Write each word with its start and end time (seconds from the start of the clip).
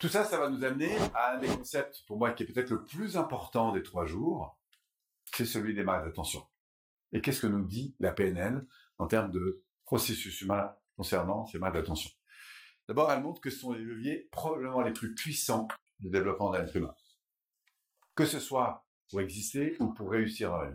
Tout 0.00 0.08
ça, 0.08 0.24
ça 0.24 0.38
va 0.38 0.48
nous 0.48 0.64
amener 0.64 0.96
à 1.14 1.34
un 1.34 1.38
des 1.38 1.46
concepts, 1.46 2.04
pour 2.06 2.16
moi, 2.16 2.32
qui 2.32 2.42
est 2.42 2.46
peut-être 2.46 2.70
le 2.70 2.86
plus 2.86 3.18
important 3.18 3.70
des 3.72 3.82
trois 3.82 4.06
jours, 4.06 4.58
c'est 5.26 5.44
celui 5.44 5.74
des 5.74 5.84
marques 5.84 6.06
d'attention. 6.06 6.42
Et 7.12 7.20
qu'est-ce 7.20 7.42
que 7.42 7.46
nous 7.46 7.66
dit 7.66 7.94
la 8.00 8.10
PNL 8.10 8.66
en 8.96 9.06
termes 9.06 9.30
de 9.30 9.62
processus 9.84 10.40
humain 10.40 10.74
concernant 10.96 11.44
ces 11.44 11.58
marques 11.58 11.74
d'attention? 11.74 12.10
D'abord, 12.88 13.12
elle 13.12 13.22
montre 13.22 13.42
que 13.42 13.50
ce 13.50 13.58
sont 13.58 13.74
les 13.74 13.84
leviers 13.84 14.30
probablement 14.32 14.80
les 14.80 14.92
plus 14.92 15.14
puissants 15.14 15.68
du 15.98 16.08
développement 16.08 16.50
d'un 16.50 16.64
être 16.64 16.74
humain. 16.74 16.94
Que 18.14 18.24
ce 18.24 18.40
soit 18.40 18.86
pour 19.10 19.20
exister 19.20 19.76
ou 19.80 19.88
pour 19.92 20.10
réussir 20.10 20.56
la. 20.56 20.72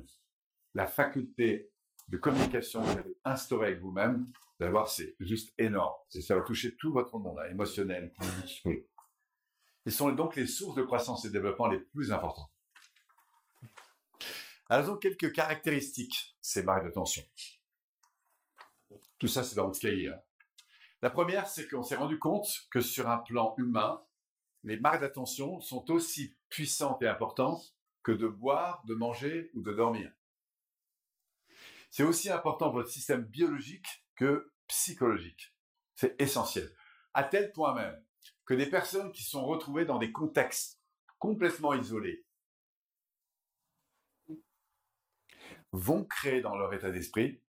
La 0.75 0.85
faculté 0.85 1.71
de 2.09 2.17
communication 2.17 2.81
que 2.81 2.87
vous 2.87 2.97
avez 2.99 3.17
instaurée 3.23 3.67
avec 3.67 3.79
vous-même, 3.79 4.27
vous 4.59 4.65
allez 4.65 4.71
voir, 4.71 4.89
c'est 4.89 5.15
juste 5.19 5.53
énorme. 5.57 5.95
Et 6.13 6.21
ça 6.21 6.35
va 6.35 6.41
toucher 6.41 6.75
tout 6.75 6.91
votre 6.91 7.17
monde, 7.17 7.37
là, 7.37 7.49
émotionnel, 7.49 8.13
Ils 9.85 9.91
sont 9.91 10.11
donc 10.11 10.35
les 10.35 10.47
sources 10.47 10.75
de 10.75 10.83
croissance 10.83 11.25
et 11.25 11.27
de 11.27 11.33
développement 11.33 11.67
les 11.67 11.79
plus 11.79 12.11
importantes. 12.11 12.51
Elles 14.69 14.89
ont 14.89 14.97
quelques 14.97 15.31
caractéristiques, 15.31 16.35
ces 16.41 16.63
marques 16.63 16.85
d'attention. 16.85 17.23
Tout 19.19 19.27
ça, 19.27 19.43
c'est 19.43 19.55
dans 19.55 19.67
votre 19.67 19.79
cahier. 19.79 20.09
hein. 20.09 20.19
La 21.01 21.11
première, 21.11 21.47
c'est 21.47 21.67
qu'on 21.67 21.83
s'est 21.83 21.95
rendu 21.95 22.17
compte 22.17 22.67
que 22.71 22.81
sur 22.81 23.07
un 23.07 23.19
plan 23.19 23.53
humain, 23.57 24.03
les 24.63 24.79
marques 24.79 25.01
d'attention 25.01 25.61
sont 25.61 25.91
aussi 25.91 26.35
puissantes 26.49 27.03
et 27.03 27.07
importantes 27.07 27.75
que 28.01 28.11
de 28.11 28.27
boire, 28.27 28.83
de 28.85 28.95
manger 28.95 29.51
ou 29.53 29.61
de 29.61 29.71
dormir. 29.71 30.11
C'est 31.91 32.03
aussi 32.03 32.31
important 32.31 32.65
pour 32.65 32.79
votre 32.79 32.89
système 32.89 33.23
biologique 33.23 34.03
que 34.15 34.51
psychologique. 34.67 35.53
C'est 35.95 36.19
essentiel. 36.19 36.75
À 37.13 37.23
tel 37.23 37.51
point 37.51 37.75
même 37.75 38.03
que 38.45 38.53
des 38.53 38.69
personnes 38.69 39.11
qui 39.11 39.23
sont 39.23 39.45
retrouvées 39.45 39.85
dans 39.85 39.97
des 39.97 40.11
contextes 40.11 40.81
complètement 41.19 41.73
isolés 41.73 42.25
vont 45.71 46.05
créer 46.05 46.41
dans 46.41 46.55
leur 46.55 46.73
état 46.73 46.91
d'esprit 46.91 47.41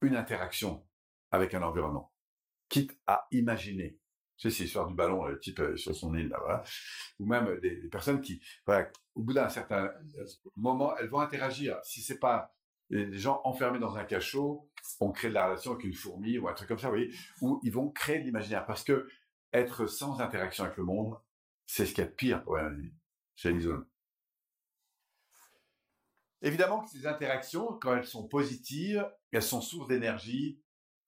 une 0.00 0.16
interaction 0.16 0.86
avec 1.30 1.54
un 1.54 1.62
environnement, 1.62 2.12
quitte 2.68 2.98
à 3.06 3.26
imaginer. 3.30 3.98
C'est 4.38 4.48
l'histoire 4.48 4.86
du 4.86 4.94
ballon, 4.94 5.24
le 5.24 5.38
type 5.38 5.60
euh, 5.60 5.76
sur 5.76 5.94
son 5.94 6.14
île, 6.14 6.28
là, 6.28 6.38
voilà. 6.38 6.62
Ou 7.18 7.26
même 7.26 7.58
des, 7.60 7.88
personnes 7.88 8.20
qui, 8.20 8.42
au 9.14 9.22
bout 9.22 9.32
d'un 9.32 9.48
certain 9.48 9.84
euh, 10.18 10.26
moment, 10.56 10.94
elles 10.98 11.08
vont 11.08 11.20
interagir. 11.20 11.78
Si 11.84 12.02
c'est 12.02 12.18
pas 12.18 12.54
des 12.90 13.18
gens 13.18 13.40
enfermés 13.44 13.78
dans 13.78 13.96
un 13.96 14.04
cachot, 14.04 14.70
on 15.00 15.10
crée 15.10 15.28
de 15.28 15.34
la 15.34 15.46
relation 15.46 15.72
avec 15.72 15.84
une 15.84 15.94
fourmi 15.94 16.38
ou 16.38 16.48
un 16.48 16.52
truc 16.52 16.68
comme 16.68 16.78
ça, 16.78 16.88
vous 16.88 16.96
voyez, 16.96 17.12
où 17.40 17.60
ils 17.62 17.72
vont 17.72 17.90
créer 17.90 18.18
de 18.18 18.24
l'imaginaire. 18.24 18.66
Parce 18.66 18.84
que 18.84 19.08
être 19.52 19.86
sans 19.86 20.20
interaction 20.20 20.64
avec 20.64 20.76
le 20.76 20.84
monde, 20.84 21.16
c'est 21.66 21.86
ce 21.86 21.92
qu'il 21.92 22.04
y 22.04 22.06
a 22.06 22.10
de 22.10 22.14
pire 22.14 22.42
pour 22.44 22.56
un 22.56 22.66
individu. 22.66 22.96
C'est 23.36 23.52
l'isolement. 23.52 23.84
Évidemment 26.42 26.82
que 26.82 26.90
ces 26.90 27.06
interactions, 27.06 27.78
quand 27.80 27.96
elles 27.96 28.06
sont 28.06 28.28
positives, 28.28 29.08
elles 29.32 29.42
sont 29.42 29.60
sources 29.60 29.88
d'énergie, 29.88 30.60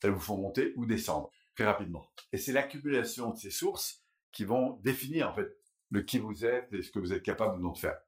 elles 0.03 0.11
vous 0.11 0.21
font 0.21 0.39
monter 0.39 0.73
ou 0.77 0.87
descendre 0.87 1.31
très 1.55 1.65
rapidement. 1.65 2.11
Et 2.33 2.39
c'est 2.39 2.53
l'accumulation 2.53 3.31
de 3.31 3.39
ces 3.39 3.51
sources 3.51 4.03
qui 4.33 4.45
vont 4.45 4.79
définir 4.83 5.31
en 5.31 5.35
fait 5.35 5.57
le 5.91 6.03
qui 6.03 6.19
vous 6.19 6.45
êtes 6.45 6.73
et 6.73 6.83
ce 6.83 6.91
que 6.91 6.99
vous 6.99 7.13
êtes 7.13 7.23
capable 7.23 7.61
de 7.61 7.79
faire. 7.79 7.99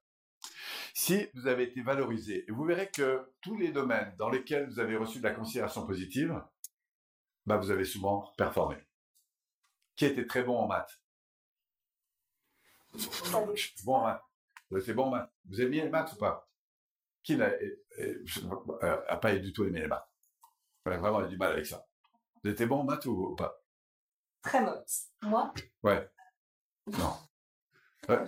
Si 0.94 1.28
vous 1.34 1.46
avez 1.46 1.64
été 1.64 1.82
valorisé, 1.82 2.44
vous 2.48 2.64
verrez 2.64 2.90
que 2.90 3.32
tous 3.40 3.56
les 3.56 3.72
domaines 3.72 4.14
dans 4.18 4.28
lesquels 4.28 4.68
vous 4.68 4.80
avez 4.80 4.96
reçu 4.96 5.18
de 5.18 5.24
la 5.24 5.34
considération 5.34 5.86
positive, 5.86 6.42
bah 7.46 7.56
vous 7.56 7.70
avez 7.70 7.84
souvent 7.84 8.32
performé. 8.36 8.76
Qui 10.00 10.06
était 10.06 10.26
très 10.26 10.42
bon 10.44 10.56
en 10.56 10.66
maths 10.66 10.98
Bon 13.84 13.96
en 13.96 14.06
maths. 14.06 14.24
Bon 14.94 15.04
en 15.04 15.10
maths. 15.10 15.30
Vous 15.44 15.60
aimiez 15.60 15.82
les 15.82 15.90
maths 15.90 16.14
ou 16.14 16.16
pas? 16.16 16.50
Qui 17.22 17.36
n'a 17.36 17.50
euh, 17.98 19.04
a 19.08 19.18
pas 19.18 19.36
du 19.36 19.52
tout 19.52 19.64
aimé 19.64 19.80
les 19.82 19.88
maths 19.88 20.08
Vraiment, 20.86 21.20
il 21.20 21.26
a 21.26 21.28
du 21.28 21.36
mal 21.36 21.52
avec 21.52 21.66
ça. 21.66 21.86
Vous 22.42 22.48
étiez 22.48 22.64
bon 22.64 22.78
en 22.78 22.84
maths 22.84 23.04
ou, 23.04 23.32
ou 23.32 23.36
pas? 23.36 23.62
Très 24.40 24.64
mauvaise. 24.64 25.12
Moi? 25.20 25.52
Ouais. 25.82 26.08
Non. 26.86 27.18
Ouais. 28.08 28.24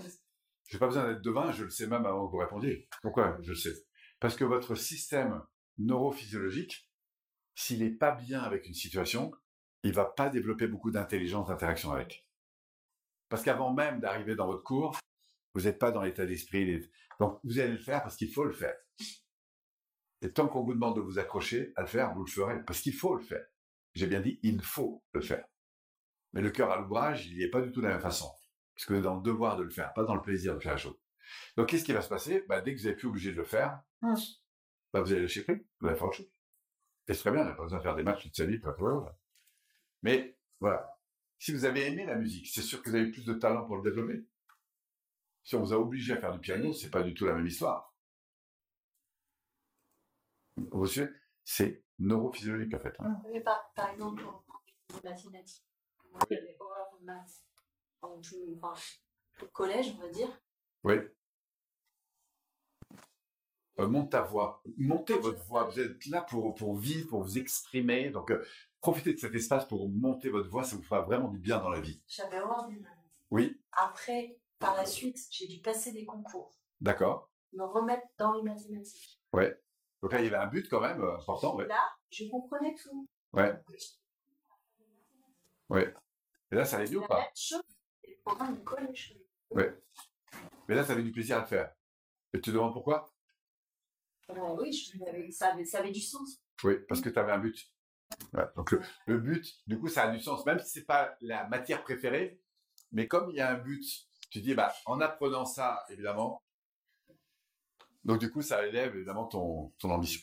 J'ai 0.66 0.78
pas 0.78 0.88
besoin 0.88 1.08
d'être 1.08 1.22
devin, 1.22 1.52
je 1.52 1.64
le 1.64 1.70
sais 1.70 1.86
même 1.86 2.04
avant 2.04 2.26
que 2.26 2.32
vous 2.32 2.36
répondiez. 2.36 2.86
Pourquoi? 3.00 3.38
Je 3.40 3.52
le 3.52 3.56
sais 3.56 3.72
Parce 4.20 4.36
que 4.36 4.44
votre 4.44 4.74
système 4.74 5.42
neurophysiologique, 5.78 6.86
s'il 7.54 7.82
n'est 7.82 7.96
pas 7.96 8.12
bien 8.12 8.42
avec 8.42 8.66
une 8.66 8.74
situation, 8.74 9.32
il 9.82 9.92
va 9.92 10.04
pas 10.04 10.28
développer 10.28 10.66
beaucoup 10.66 10.90
d'intelligence 10.90 11.48
d'interaction 11.48 11.92
avec. 11.92 12.26
Parce 13.28 13.42
qu'avant 13.42 13.72
même 13.72 14.00
d'arriver 14.00 14.34
dans 14.34 14.46
votre 14.46 14.62
cours, 14.62 14.98
vous 15.54 15.62
n'êtes 15.62 15.78
pas 15.78 15.90
dans 15.90 16.02
l'état 16.02 16.26
d'esprit. 16.26 16.88
Donc, 17.18 17.40
vous 17.44 17.58
allez 17.58 17.72
le 17.72 17.78
faire 17.78 18.02
parce 18.02 18.16
qu'il 18.16 18.30
faut 18.32 18.44
le 18.44 18.52
faire. 18.52 18.76
Et 20.20 20.32
tant 20.32 20.48
qu'on 20.48 20.62
vous 20.62 20.74
demande 20.74 20.96
de 20.96 21.00
vous 21.00 21.18
accrocher 21.18 21.72
à 21.76 21.82
le 21.82 21.86
faire, 21.86 22.14
vous 22.14 22.24
le 22.24 22.30
ferez. 22.30 22.64
Parce 22.64 22.80
qu'il 22.80 22.94
faut 22.94 23.14
le 23.16 23.22
faire. 23.22 23.44
J'ai 23.94 24.06
bien 24.06 24.20
dit, 24.20 24.38
il 24.42 24.62
faut 24.62 25.02
le 25.12 25.20
faire. 25.20 25.44
Mais 26.32 26.40
le 26.40 26.50
cœur 26.50 26.70
à 26.70 26.78
l'ouvrage, 26.78 27.26
il 27.26 27.36
n'y 27.36 27.42
est 27.42 27.50
pas 27.50 27.60
du 27.60 27.72
tout 27.72 27.80
de 27.80 27.86
la 27.86 27.94
même 27.94 28.00
façon. 28.00 28.30
Parce 28.74 28.86
que 28.86 28.92
vous 28.92 28.98
êtes 29.00 29.04
dans 29.04 29.16
le 29.16 29.22
devoir 29.22 29.56
de 29.56 29.62
le 29.64 29.70
faire, 29.70 29.92
pas 29.92 30.04
dans 30.04 30.14
le 30.14 30.22
plaisir 30.22 30.54
de 30.54 30.60
faire 30.60 30.72
la 30.72 30.78
chose. 30.78 30.98
Donc, 31.56 31.68
qu'est-ce 31.68 31.84
qui 31.84 31.92
va 31.92 32.02
se 32.02 32.08
passer? 32.08 32.44
Bah, 32.48 32.60
Dès 32.60 32.74
que 32.74 32.80
vous 32.80 32.86
n'êtes 32.86 32.98
plus 32.98 33.08
obligé 33.08 33.32
de 33.32 33.36
le 33.36 33.44
faire, 33.44 33.80
bah, 34.92 35.02
vous 35.02 35.12
allez 35.12 35.22
lâcher 35.22 35.42
prise, 35.42 35.58
vous 35.80 35.88
allez 35.88 35.96
faire 35.96 36.06
autre 36.06 36.16
chose. 36.16 36.32
Et 37.08 37.14
c'est 37.14 37.20
très 37.20 37.32
bien, 37.32 37.42
on 37.42 37.44
n'a 37.44 37.54
pas 37.54 37.62
besoin 37.64 37.78
de 37.78 37.82
faire 37.82 37.96
des 37.96 38.02
matchs 38.02 38.22
toute 38.22 38.36
sa 38.36 38.46
vie. 38.46 38.58
pas-. 38.58 39.18
Mais 40.02 40.36
voilà, 40.60 40.98
si 41.38 41.52
vous 41.52 41.64
avez 41.64 41.86
aimé 41.86 42.04
la 42.06 42.16
musique, 42.16 42.48
c'est 42.48 42.62
sûr 42.62 42.82
que 42.82 42.90
vous 42.90 42.96
avez 42.96 43.10
plus 43.10 43.24
de 43.24 43.34
talent 43.34 43.64
pour 43.66 43.76
le 43.76 43.82
développer. 43.82 44.24
Si 45.44 45.54
on 45.56 45.60
vous 45.60 45.72
a 45.72 45.78
obligé 45.78 46.12
à 46.12 46.20
faire 46.20 46.32
du 46.32 46.38
piano, 46.40 46.72
c'est 46.72 46.90
pas 46.90 47.02
du 47.02 47.14
tout 47.14 47.26
la 47.26 47.34
même 47.34 47.46
histoire. 47.46 47.92
Vous 50.56 50.86
suivez 50.86 51.10
C'est 51.44 51.82
neurophysiologique 51.98 52.74
en 52.74 52.78
fait. 52.80 52.94
hein. 53.00 53.20
Mais 53.32 53.40
par, 53.40 53.72
par 53.74 53.90
exemple, 53.90 54.22
de 57.00 57.04
maths. 57.04 57.44
En 58.02 58.20
plus, 58.20 58.58
enfin, 58.60 58.74
au 59.42 59.46
collège, 59.46 59.94
on 59.96 60.02
va 60.02 60.08
dire. 60.08 60.28
Oui. 60.84 60.94
Euh, 63.78 63.88
monte 63.88 64.10
ta 64.10 64.22
voix. 64.22 64.62
Montez 64.76 65.14
votre 65.18 65.42
voix. 65.46 65.64
Vous 65.64 65.80
êtes 65.80 66.04
là 66.06 66.22
pour, 66.22 66.54
pour 66.54 66.76
vivre, 66.76 67.08
pour 67.08 67.22
vous 67.22 67.38
exprimer. 67.38 68.10
Donc, 68.10 68.30
euh, 68.30 68.44
profitez 68.82 69.14
de 69.14 69.18
cet 69.18 69.34
espace 69.34 69.66
pour 69.66 69.88
monter 69.88 70.28
votre 70.28 70.50
voix. 70.50 70.64
Ça 70.64 70.76
vous 70.76 70.82
fera 70.82 71.00
vraiment 71.00 71.28
du 71.28 71.38
bien 71.38 71.58
dans 71.58 71.70
la 71.70 71.80
vie. 71.80 72.02
J'avais 72.06 72.40
maths. 72.40 72.68
Oui, 73.30 73.58
Après, 73.72 74.38
par 74.58 74.76
la 74.76 74.84
suite, 74.84 75.16
j'ai 75.30 75.46
dû 75.46 75.62
passer 75.62 75.92
des 75.92 76.04
concours, 76.04 76.54
d'accord. 76.82 77.30
me 77.54 77.64
remettre 77.64 78.06
dans 78.18 78.34
les 78.34 78.42
mathématiques. 78.42 79.22
Ouais. 79.32 79.58
Donc 80.02 80.12
là, 80.12 80.20
il 80.20 80.24
y 80.24 80.26
avait 80.26 80.36
un 80.36 80.48
but 80.48 80.68
quand 80.68 80.80
même 80.80 81.00
euh, 81.00 81.14
important. 81.16 81.56
Ouais. 81.56 81.66
Là, 81.66 81.80
je 82.10 82.28
comprenais 82.28 82.74
tout. 82.74 83.08
Ouais. 83.32 83.54
Ouais. 85.70 85.94
Et 86.50 86.56
là, 86.56 86.66
ça 86.66 86.76
allait 86.76 86.90
mieux 86.90 86.98
ou 86.98 87.06
pas? 87.06 87.26
le 88.04 88.14
programme 88.22 88.58
du 88.58 88.64
collège. 88.64 89.16
Ouais. 89.50 89.74
Mais 90.68 90.74
là, 90.74 90.84
ça 90.84 90.92
avait 90.92 91.02
du 91.02 91.12
plaisir 91.12 91.38
à 91.38 91.40
le 91.40 91.46
faire. 91.46 91.72
Et 92.34 92.38
tu 92.38 92.50
te 92.50 92.50
demandes 92.50 92.74
pourquoi? 92.74 93.10
Euh, 94.28 94.56
oui, 94.60 94.72
je, 94.72 94.98
ça, 95.30 95.52
avait, 95.52 95.64
ça 95.64 95.78
avait 95.78 95.90
du 95.90 96.00
sens. 96.00 96.42
Oui, 96.64 96.74
parce 96.88 97.00
que 97.00 97.08
tu 97.08 97.18
avais 97.18 97.32
un 97.32 97.38
but. 97.38 97.72
Donc 98.56 98.74
le, 99.06 99.18
but, 99.18 99.60
du 99.66 99.78
coup, 99.78 99.88
ça 99.88 100.04
a 100.04 100.10
du 100.10 100.20
sens, 100.20 100.44
même 100.46 100.58
si 100.58 100.68
c'est 100.68 100.86
pas 100.86 101.14
la 101.20 101.46
matière 101.48 101.82
préférée, 101.82 102.40
mais 102.90 103.06
comme 103.06 103.30
il 103.30 103.36
y 103.36 103.40
a 103.40 103.50
un 103.50 103.58
but, 103.58 103.84
tu 104.30 104.40
dis, 104.40 104.54
bah, 104.54 104.72
en 104.86 105.00
apprenant 105.00 105.44
ça, 105.44 105.84
évidemment, 105.90 106.42
donc 108.04 108.18
du 108.18 108.30
coup, 108.30 108.42
ça 108.42 108.66
élève 108.66 108.96
évidemment 108.96 109.26
ton, 109.26 109.72
ton 109.78 109.90
ambition. 109.90 110.20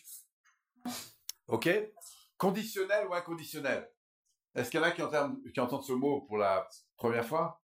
Ok. 1.47 1.69
Conditionnel 2.37 3.07
ou 3.07 3.13
inconditionnel? 3.13 3.89
Est-ce 4.55 4.69
qu'il 4.69 4.79
y 4.79 4.83
en 4.83 4.87
a 4.87 4.91
qui 4.91 5.01
entendent 5.59 5.83
ce 5.83 5.93
mot 5.93 6.21
pour 6.21 6.37
la 6.37 6.67
première 6.97 7.25
fois? 7.25 7.61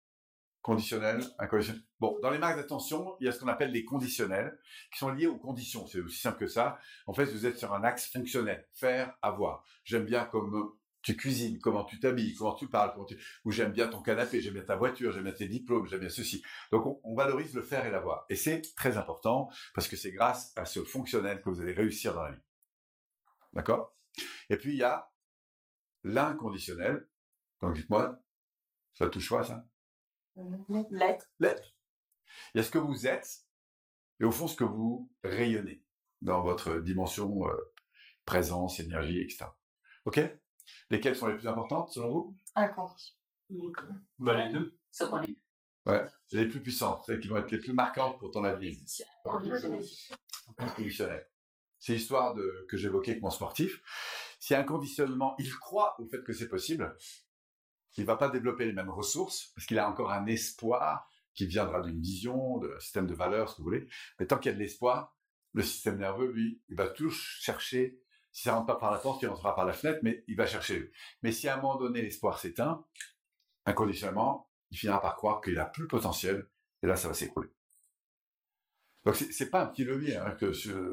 Conditionnel, 0.65 1.23
inconditionnel. 1.39 1.83
Bon, 2.01 2.19
dans 2.23 2.31
les 2.31 2.39
marques 2.39 2.57
d'attention, 2.57 3.19
il 3.21 3.27
y 3.27 3.29
a 3.29 3.33
ce 3.33 3.39
qu'on 3.39 3.49
appelle 3.49 3.71
les 3.71 3.85
conditionnels, 3.85 4.59
qui 4.91 4.99
sont 4.99 5.11
liés 5.11 5.27
aux 5.27 5.37
conditions. 5.37 5.87
C'est 5.87 6.01
aussi 6.01 6.19
simple 6.19 6.39
que 6.39 6.47
ça. 6.47 6.79
En 7.07 7.13
fait, 7.13 7.27
vous 7.27 7.45
êtes 7.45 7.59
sur 7.59 7.75
un 7.75 7.85
axe 7.85 8.11
fonctionnel. 8.11 8.67
Faire, 8.73 9.15
avoir. 9.21 9.63
J'aime 9.85 10.07
bien 10.07 10.25
comme 10.25 10.73
tu 11.03 11.19
cuisines, 11.19 11.59
comment 11.59 11.85
tu 11.85 12.01
t'habilles, 12.01 12.35
comment 12.35 12.55
tu 12.55 12.67
parles, 12.67 12.95
comment 12.95 13.07
ou 13.45 13.51
j'aime 13.51 13.73
bien 13.73 13.89
ton 13.89 14.01
canapé, 14.01 14.41
j'aime 14.41 14.55
bien 14.55 14.63
ta 14.63 14.77
voiture, 14.77 15.13
j'aime 15.13 15.25
bien 15.25 15.33
tes 15.33 15.49
diplômes, 15.49 15.87
j'aime 15.87 16.01
bien 16.01 16.09
ceci. 16.09 16.43
Donc, 16.73 16.87
on, 16.87 16.99
on 17.05 17.15
valorise 17.15 17.53
le 17.53 17.61
faire 17.61 17.85
et 17.85 17.91
l'avoir. 17.91 18.25
Et 18.31 18.35
c'est 18.35 18.63
très 18.75 18.97
important 18.97 19.51
parce 19.75 19.87
que 19.87 19.97
c'est 19.97 20.13
grâce 20.13 20.55
à 20.57 20.65
ce 20.65 20.83
fonctionnel 20.83 21.43
que 21.43 21.51
vous 21.51 21.61
allez 21.61 21.75
réussir 21.75 22.15
dans 22.15 22.23
la 22.23 22.33
vie. 22.33 22.43
D'accord? 23.53 23.95
Et 24.49 24.57
puis, 24.57 24.73
il 24.73 24.79
y 24.79 24.83
a 24.83 25.13
l'inconditionnel. 26.05 27.07
Donc, 27.61 27.75
dites-moi, 27.75 28.19
ça 28.95 29.11
touche 29.11 29.29
quoi, 29.29 29.45
ça? 29.45 29.67
L'être. 30.91 31.31
L'être. 31.39 31.75
Il 32.55 32.59
y 32.59 32.61
a 32.61 32.65
ce 32.65 32.71
que 32.71 32.79
vous 32.79 33.07
êtes 33.07 33.45
et 34.21 34.25
au 34.25 34.31
fond 34.31 34.47
ce 34.49 34.57
que 34.57 34.65
vous 34.65 35.11
rayonnez 35.23 35.85
dans 36.23 36.43
votre 36.43 36.79
dimension 36.79 37.47
euh, 37.49 37.73
présence, 38.25 38.81
énergie, 38.81 39.21
etc. 39.21 39.47
Ok? 40.05 40.21
Lesquelles 40.91 41.17
sont 41.17 41.27
les 41.27 41.37
plus 41.37 41.49
importantes 41.49 41.93
selon 41.93 42.11
vous? 42.11 42.39
Inconditionnel. 42.55 43.21
Bah, 44.19 44.45
les 44.45 44.53
deux. 44.53 44.79
Ce 44.91 45.05
qu'on 45.05 45.23
est. 45.23 45.37
Ouais, 45.87 46.03
les 46.33 46.49
plus 46.49 46.63
puissantes, 46.63 47.05
celles 47.05 47.21
qui 47.21 47.29
vont 47.29 47.37
être 47.37 47.51
les 47.51 47.59
plus 47.59 47.75
marquantes 47.75 48.19
pour 48.19 48.31
ton 48.31 48.43
avenir. 48.45 48.75
Inconditionnel. 50.57 51.29
C'est 51.79 51.93
l'histoire 51.93 52.33
de, 52.33 52.67
que 52.71 52.79
j'évoquais 52.79 53.11
avec 53.11 53.23
mon 53.23 53.29
sportif. 53.29 53.83
S'il 54.41 54.55
y 54.55 54.57
a 54.57 54.61
un 54.61 54.65
conditionnement, 54.65 55.35
il 55.39 55.55
croit 55.55 56.01
au 56.01 56.07
fait 56.07 56.23
que 56.23 56.33
c'est 56.33 56.49
possible, 56.49 56.97
il 57.97 58.07
va 58.07 58.17
pas 58.17 58.29
développer 58.29 58.67
les 58.67 58.73
mêmes 58.73 58.91
ressources, 58.91 59.53
parce 59.55 59.67
qu'il 59.67 59.79
a 59.79 59.89
encore 59.89 60.11
un 60.11 60.27
espoir 60.27 61.09
qui 61.35 61.47
viendra 61.47 61.81
d'une 61.81 62.01
vision, 62.01 62.59
d'un 62.59 62.79
système 62.79 63.07
de 63.07 63.15
valeurs, 63.15 63.49
ce 63.49 63.57
que 63.57 63.59
vous 63.59 63.65
voulez. 63.65 63.89
Mais 64.19 64.27
tant 64.27 64.39
qu'il 64.39 64.51
y 64.51 64.55
a 64.55 64.57
de 64.57 64.63
l'espoir, 64.63 65.17
le 65.53 65.63
système 65.63 65.99
nerveux, 65.99 66.31
lui, 66.31 66.63
il 66.69 66.77
va 66.77 66.89
toujours 66.89 67.15
chercher, 67.15 68.01
si 68.33 68.43
ça 68.43 68.55
rentre 68.55 68.67
pas 68.67 68.77
par 68.77 68.91
la 68.91 68.99
porte, 68.99 69.23
il 69.23 69.29
rentrera 69.29 69.55
par 69.55 69.65
la 69.65 69.73
fenêtre, 69.73 70.01
mais 70.03 70.25
il 70.27 70.37
va 70.37 70.47
chercher. 70.47 70.93
Mais 71.23 71.33
si 71.33 71.49
à 71.49 71.55
un 71.55 71.61
moment 71.61 71.77
donné 71.77 72.03
l'espoir 72.03 72.39
s'éteint, 72.39 72.85
inconditionnellement, 73.67 74.51
il 74.71 74.79
finira 74.79 75.01
par 75.01 75.17
croire 75.17 75.41
qu'il 75.41 75.59
a 75.59 75.67
plus 75.67 75.83
le 75.83 75.89
potentiel, 75.89 76.49
et 76.83 76.87
là, 76.87 76.97
ça 76.97 77.09
va 77.09 77.15
s'écrouler. 77.15 77.51
Donc, 79.05 79.17
c'est 79.17 79.51
pas 79.51 79.63
un 79.63 79.67
petit 79.67 79.85
levier 79.85 80.17
hein, 80.17 80.31
que, 80.33 80.47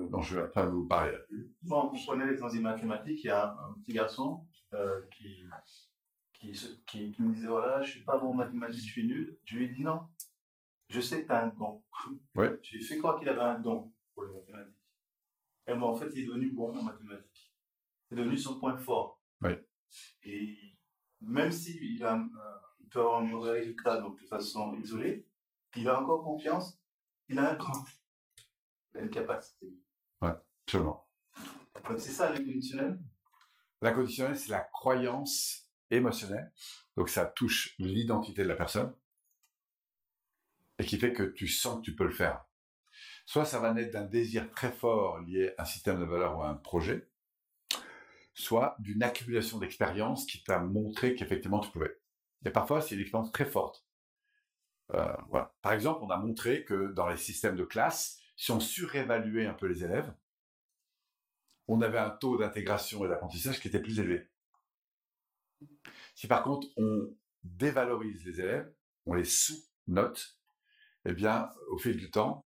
dont 0.09 0.21
je 0.21 0.39
vais 0.39 0.65
vous 0.67 0.85
parler. 0.85 1.17
Bon, 1.61 1.89
vous 1.89 1.99
prenez 2.05 2.25
l'exemple 2.25 2.59
mathématiques, 2.59 3.23
il 3.23 3.27
y 3.27 3.31
a 3.31 3.51
un 3.51 3.73
petit 3.81 3.93
garçon 3.93 4.45
euh, 4.73 5.01
qui, 5.17 5.43
qui, 6.41 6.55
se- 6.55 6.73
qui, 6.87 7.11
qui 7.11 7.21
me 7.21 7.33
disait 7.33 7.47
voilà, 7.47 7.81
je 7.83 7.91
suis 7.91 8.03
pas 8.03 8.17
bon 8.17 8.29
en 8.31 8.33
mathématiques, 8.33 8.83
je 8.85 8.91
suis 8.91 9.05
nul. 9.07 9.37
Je 9.45 9.57
lui 9.57 9.65
ai 9.65 9.67
dit 9.69 9.83
non, 9.83 10.07
je 10.89 10.99
sais 10.99 11.21
que 11.21 11.27
tu 11.27 11.31
as 11.31 11.43
un 11.45 11.47
don. 11.49 11.83
Ouais. 12.35 12.59
Je 12.63 12.75
lui 12.77 12.83
ai 12.83 12.87
fait 12.87 12.97
croire 12.97 13.19
qu'il 13.19 13.29
avait 13.29 13.41
un 13.41 13.59
don 13.59 13.93
pour 14.13 14.25
les 14.25 14.33
mathématiques. 14.33 14.75
Et 15.67 15.75
bon, 15.75 15.87
en 15.89 15.95
fait, 15.95 16.09
il 16.13 16.23
est 16.23 16.25
devenu 16.25 16.51
bon 16.51 16.75
en 16.75 16.81
mathématiques. 16.83 17.53
C'est 18.09 18.15
devenu 18.15 18.37
son 18.37 18.59
point 18.59 18.75
fort. 18.77 19.21
Ouais. 19.41 19.63
Et 20.23 20.57
même 21.21 21.51
s'il 21.51 22.03
a, 22.03 22.15
euh, 22.15 22.57
il 22.79 22.89
peut 22.89 22.99
avoir 22.99 23.21
un 23.21 23.25
mauvais 23.25 23.51
résultat 23.51 24.01
donc 24.01 24.19
de 24.19 24.25
façon 24.25 24.73
isolée, 24.75 25.27
il 25.75 25.87
a 25.87 26.01
encore 26.01 26.23
confiance, 26.23 26.81
il 27.29 27.37
a 27.39 27.51
un 27.51 27.55
don. 27.55 27.65
Il 28.93 28.99
a 28.99 29.03
une 29.03 29.09
capacité. 29.09 29.67
Absolument. 30.19 31.07
Donc 31.87 31.99
c'est 31.99 32.11
ça 32.11 32.31
l'inconditionnel. 32.31 32.99
L'inconditionnel, 33.81 34.37
c'est 34.37 34.51
la 34.51 34.61
croyance 34.61 35.60
émotionnelle. 35.91 36.51
Donc, 36.97 37.09
ça 37.09 37.25
touche 37.25 37.75
l'identité 37.79 38.43
de 38.43 38.47
la 38.47 38.55
personne. 38.55 38.93
Et 40.79 40.85
qui 40.85 40.97
fait 40.97 41.13
que 41.13 41.23
tu 41.23 41.47
sens 41.47 41.79
que 41.79 41.83
tu 41.83 41.95
peux 41.95 42.05
le 42.05 42.11
faire. 42.11 42.45
Soit 43.25 43.45
ça 43.45 43.59
va 43.59 43.73
naître 43.73 43.91
d'un 43.91 44.05
désir 44.05 44.49
très 44.51 44.71
fort 44.71 45.19
lié 45.19 45.53
à 45.57 45.61
un 45.61 45.65
système 45.65 45.99
de 45.99 46.05
valeurs 46.05 46.37
ou 46.37 46.41
à 46.41 46.49
un 46.49 46.55
projet. 46.55 47.07
Soit 48.33 48.75
d'une 48.79 49.03
accumulation 49.03 49.59
d'expériences 49.59 50.25
qui 50.25 50.43
t'a 50.43 50.59
montré 50.59 51.15
qu'effectivement 51.15 51.59
tu 51.59 51.69
pouvais. 51.69 51.97
Et 52.45 52.49
parfois, 52.49 52.81
c'est 52.81 52.95
une 52.95 53.01
expérience 53.01 53.31
très 53.31 53.45
forte. 53.45 53.85
Euh. 54.93 55.13
Par 55.61 55.73
exemple, 55.73 56.03
on 56.03 56.09
a 56.09 56.17
montré 56.17 56.65
que 56.65 56.91
dans 56.93 57.07
les 57.07 57.17
systèmes 57.17 57.55
de 57.55 57.63
classe, 57.63 58.19
si 58.35 58.51
on 58.51 58.59
surévaluait 58.59 59.45
un 59.45 59.53
peu 59.53 59.67
les 59.67 59.83
élèves, 59.83 60.11
on 61.67 61.81
avait 61.81 61.99
un 61.99 62.09
taux 62.09 62.37
d'intégration 62.37 63.05
et 63.05 63.07
d'apprentissage 63.07 63.59
qui 63.59 63.67
était 63.67 63.81
plus 63.81 63.99
élevé. 63.99 64.27
Si 66.15 66.27
par 66.27 66.43
contre 66.43 66.67
on 66.77 67.15
dévalorise 67.43 68.25
les 68.25 68.39
élèves, 68.41 68.71
on 69.05 69.13
les 69.13 69.25
sous-note, 69.25 70.37
eh 71.05 71.13
bien, 71.13 71.49
au 71.69 71.77
fil 71.77 71.97
du 71.97 72.11
temps, 72.11 72.45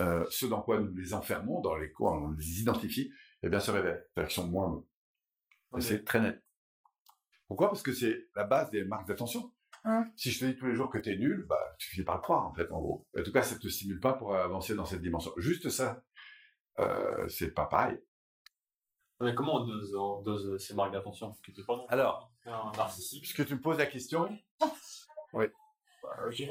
euh, 0.00 0.24
ce 0.30 0.46
dans 0.46 0.62
quoi 0.62 0.80
nous 0.80 0.94
les 0.94 1.12
enfermons, 1.14 1.60
dans 1.60 1.76
les 1.76 1.90
cours, 1.90 2.12
on 2.12 2.30
les 2.30 2.60
identifie, 2.60 3.10
eh 3.42 3.48
bien, 3.48 3.58
se 3.58 3.70
révèlent. 3.70 4.06
C'est-à-dire 4.14 4.28
qu'ils 4.28 4.42
sont 4.42 4.48
moins 4.48 4.68
bons. 4.68 5.80
C'est 5.80 6.04
très 6.04 6.20
net. 6.20 6.42
Pourquoi? 7.48 7.68
Parce 7.68 7.82
que 7.82 7.92
c'est 7.92 8.28
la 8.36 8.44
base 8.44 8.70
des 8.70 8.84
marques 8.84 9.08
d'attention. 9.08 9.52
Hum. 9.84 10.10
Si 10.16 10.30
je 10.30 10.40
te 10.40 10.44
dis 10.44 10.56
tous 10.56 10.66
les 10.66 10.74
jours 10.74 10.90
que 10.90 10.98
tu 10.98 11.10
es 11.10 11.16
nul, 11.16 11.46
bah, 11.48 11.74
tu 11.78 11.88
finis 11.90 12.04
par 12.04 12.16
le 12.16 12.20
croire, 12.20 12.46
en 12.46 12.54
fait, 12.54 12.70
en 12.70 12.80
gros. 12.80 13.06
En 13.18 13.22
tout 13.22 13.32
cas, 13.32 13.42
ça 13.42 13.56
ne 13.56 13.60
te 13.60 13.68
stimule 13.68 14.00
pas 14.00 14.12
pour 14.12 14.34
avancer 14.34 14.74
dans 14.74 14.84
cette 14.84 15.00
dimension. 15.00 15.32
Juste 15.36 15.68
ça, 15.70 16.02
euh, 16.78 17.28
c'est 17.28 17.52
pas 17.52 17.66
pareil. 17.66 17.98
Mais 19.20 19.34
comment 19.34 19.56
on 19.56 19.64
dose, 19.66 19.94
on 19.94 20.22
dose 20.22 20.64
ces 20.64 20.74
marques 20.74 20.92
d'attention? 20.92 21.36
Pas 21.66 21.86
Alors, 21.88 22.30
un 22.46 22.72
narcissique. 22.76 23.22
puisque 23.22 23.46
tu 23.46 23.54
me 23.54 23.60
poses 23.60 23.78
la 23.78 23.86
question, 23.86 24.28
Bah, 25.32 25.48
ok. 26.26 26.42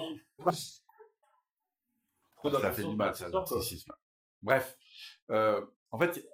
Trop 2.35 2.51
ça 2.51 2.71
fait 2.71 2.83
du 2.83 2.95
mal, 2.95 3.15
ça, 3.15 3.29
narcissisme. 3.29 3.93
Bref, 4.43 4.77
euh, 5.31 5.65
en 5.91 5.97
fait, 5.97 6.27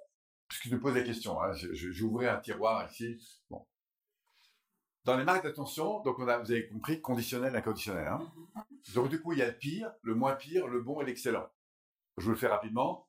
puisque 0.48 0.64
tu 0.64 0.74
me 0.74 0.80
poses 0.80 0.94
la 0.94 1.02
question, 1.02 1.40
hein, 1.40 1.52
j'ouvrais 1.54 2.28
un 2.28 2.38
tiroir 2.40 2.90
ici. 2.90 3.16
Bon. 3.48 3.66
Dans 5.04 5.16
les 5.16 5.24
marques 5.24 5.44
d'attention, 5.44 6.00
donc 6.00 6.18
on 6.18 6.28
a, 6.28 6.38
vous 6.38 6.50
avez 6.50 6.68
compris, 6.68 7.00
conditionnel, 7.00 7.54
inconditionnel. 7.56 8.08
Hein. 8.08 8.32
Donc 8.94 9.08
du 9.08 9.20
coup, 9.20 9.32
il 9.32 9.38
y 9.38 9.42
a 9.42 9.46
le 9.46 9.56
pire, 9.56 9.90
le 10.02 10.14
moins 10.14 10.34
pire, 10.34 10.66
le 10.66 10.80
bon 10.80 11.00
et 11.00 11.04
l'excellent. 11.04 11.48
Je 12.18 12.24
vous 12.24 12.30
le 12.30 12.36
fais 12.36 12.48
rapidement. 12.48 13.08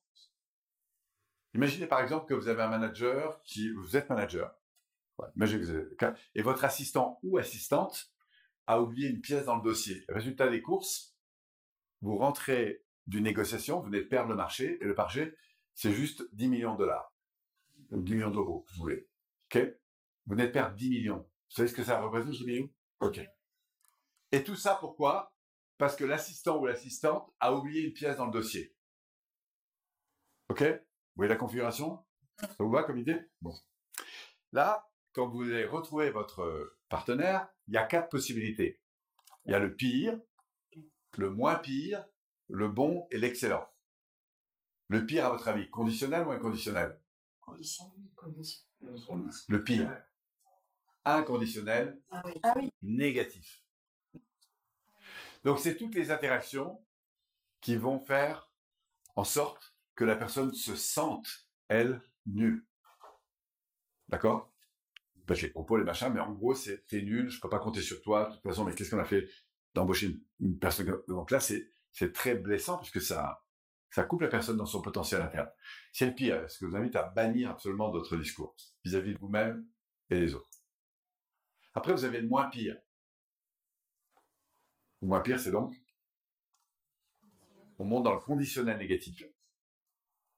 Imaginez 1.55 1.87
par 1.87 2.01
exemple 2.01 2.25
que 2.27 2.33
vous 2.33 2.49
avez 2.49 2.61
un 2.61 2.67
manager 2.67 3.41
qui, 3.43 3.71
vous 3.71 3.95
êtes 3.95 4.09
manager. 4.09 4.53
Et 6.35 6.41
votre 6.41 6.65
assistant 6.65 7.17
ou 7.23 7.37
assistante 7.37 8.11
a 8.67 8.81
oublié 8.81 9.07
une 9.07 9.21
pièce 9.21 9.45
dans 9.45 9.55
le 9.55 9.61
dossier. 9.61 10.03
Résultat 10.09 10.49
des 10.49 10.61
courses, 10.61 11.15
vous 12.01 12.17
rentrez 12.17 12.83
d'une 13.07 13.23
négociation, 13.23 13.79
vous 13.79 13.85
venez 13.85 14.01
de 14.01 14.07
perdre 14.07 14.29
le 14.29 14.35
marché, 14.35 14.77
et 14.81 14.83
le 14.83 14.93
marché, 14.93 15.33
c'est 15.73 15.93
juste 15.93 16.27
10 16.33 16.49
millions 16.49 16.73
de 16.73 16.79
dollars. 16.79 17.15
Ou 17.91 18.01
10 18.01 18.15
millions 18.15 18.31
d'euros, 18.31 18.65
vous 18.73 18.81
voulez. 18.81 19.07
OK? 19.45 19.61
Vous 20.25 20.35
venez 20.35 20.47
de 20.47 20.51
perdre 20.51 20.75
10 20.75 20.89
millions. 20.89 21.19
Vous 21.19 21.55
savez 21.55 21.69
ce 21.69 21.73
que 21.73 21.83
ça 21.85 22.01
représente, 22.01 22.31
10 22.31 22.45
millions? 22.45 22.69
OK. 22.99 23.21
Et 24.33 24.43
tout 24.43 24.57
ça, 24.57 24.75
pourquoi? 24.75 25.33
Parce 25.77 25.95
que 25.95 26.03
l'assistant 26.03 26.59
ou 26.59 26.65
l'assistante 26.65 27.33
a 27.39 27.53
oublié 27.53 27.83
une 27.83 27.93
pièce 27.93 28.17
dans 28.17 28.25
le 28.25 28.33
dossier. 28.33 28.75
OK? 30.49 30.65
Vous 31.15 31.21
voyez 31.21 31.29
la 31.29 31.37
configuration? 31.37 32.03
Ça 32.39 32.47
vous 32.59 32.69
va 32.69 32.83
comme 32.83 32.97
idée? 32.97 33.19
Bon. 33.41 33.53
Là, 34.51 34.85
quand 35.13 35.29
vous 35.29 35.43
allez 35.43 35.63
retrouver 35.65 36.09
votre 36.09 36.75
partenaire, 36.89 37.47
il 37.67 37.73
y 37.73 37.77
a 37.77 37.85
quatre 37.85 38.09
possibilités. 38.09 38.81
Il 39.45 39.51
y 39.51 39.55
a 39.55 39.59
le 39.59 39.73
pire, 39.73 40.19
le 41.17 41.29
moins 41.29 41.55
pire, 41.55 42.05
le 42.49 42.67
bon 42.67 43.07
et 43.11 43.17
l'excellent. 43.17 43.65
Le 44.89 45.05
pire, 45.05 45.25
à 45.25 45.29
votre 45.29 45.47
avis, 45.47 45.69
conditionnel 45.69 46.27
ou 46.27 46.31
inconditionnel 46.31 46.99
Le 49.47 49.63
pire. 49.63 50.03
Inconditionnel, 51.05 52.01
Ah 52.11 52.23
oui. 52.25 52.33
Ah 52.43 52.53
oui. 52.57 52.73
négatif. 52.81 53.63
Donc, 55.45 55.59
c'est 55.59 55.77
toutes 55.77 55.95
les 55.95 56.11
interactions 56.11 56.83
qui 57.61 57.77
vont 57.77 57.99
faire 57.99 58.51
en 59.15 59.23
sorte 59.23 59.74
que 59.95 60.03
la 60.03 60.15
personne 60.15 60.53
se 60.53 60.75
sente, 60.75 61.47
elle, 61.67 62.01
nulle. 62.25 62.65
D'accord? 64.09 64.51
Parce 65.25 65.39
que 65.39 65.45
les 65.47 65.51
propos, 65.51 65.77
les 65.77 65.83
machins, 65.83 66.11
mais 66.13 66.19
en 66.19 66.31
gros, 66.31 66.53
c'est 66.53 66.85
t'es 66.85 67.01
nul, 67.01 67.29
je 67.29 67.39
peux 67.39 67.49
pas 67.49 67.59
compter 67.59 67.81
sur 67.81 68.01
toi, 68.01 68.29
de 68.29 68.35
toute 68.35 68.43
façon, 68.43 68.63
mais 68.63 68.75
qu'est-ce 68.75 68.91
qu'on 68.91 68.99
a 68.99 69.05
fait 69.05 69.27
d'embaucher 69.73 70.19
une, 70.39 70.59
personne 70.59 71.01
Donc 71.07 71.31
là, 71.31 71.39
c'est 71.39 71.71
c'est 71.91 72.11
très 72.11 72.35
blessant 72.35 72.77
puisque 72.77 73.01
ça, 73.01 73.43
ça 73.89 74.03
coupe 74.03 74.21
la 74.21 74.27
personne 74.27 74.57
dans 74.57 74.65
son 74.65 74.81
potentiel 74.81 75.21
interne. 75.21 75.49
C'est 75.93 76.07
le 76.07 76.13
pire, 76.13 76.49
ce 76.49 76.59
que 76.59 76.65
je 76.65 76.71
vous 76.71 76.77
invite 76.77 76.95
à 76.95 77.03
bannir 77.03 77.49
absolument 77.49 77.89
d'autres 77.89 78.17
discours 78.17 78.55
vis-à-vis 78.83 79.13
de 79.13 79.19
vous-même 79.19 79.65
et 80.09 80.19
des 80.19 80.35
autres. 80.35 80.49
Après, 81.73 81.93
vous 81.93 82.03
avez 82.03 82.21
le 82.21 82.27
moins 82.27 82.49
pire. 82.49 82.77
Le 85.01 85.07
moins 85.07 85.21
pire, 85.21 85.39
c'est 85.39 85.51
donc 85.51 85.73
on 87.77 87.85
monte 87.85 88.03
dans 88.03 88.13
le 88.13 88.19
conditionnel 88.19 88.77
négatif. 88.77 89.23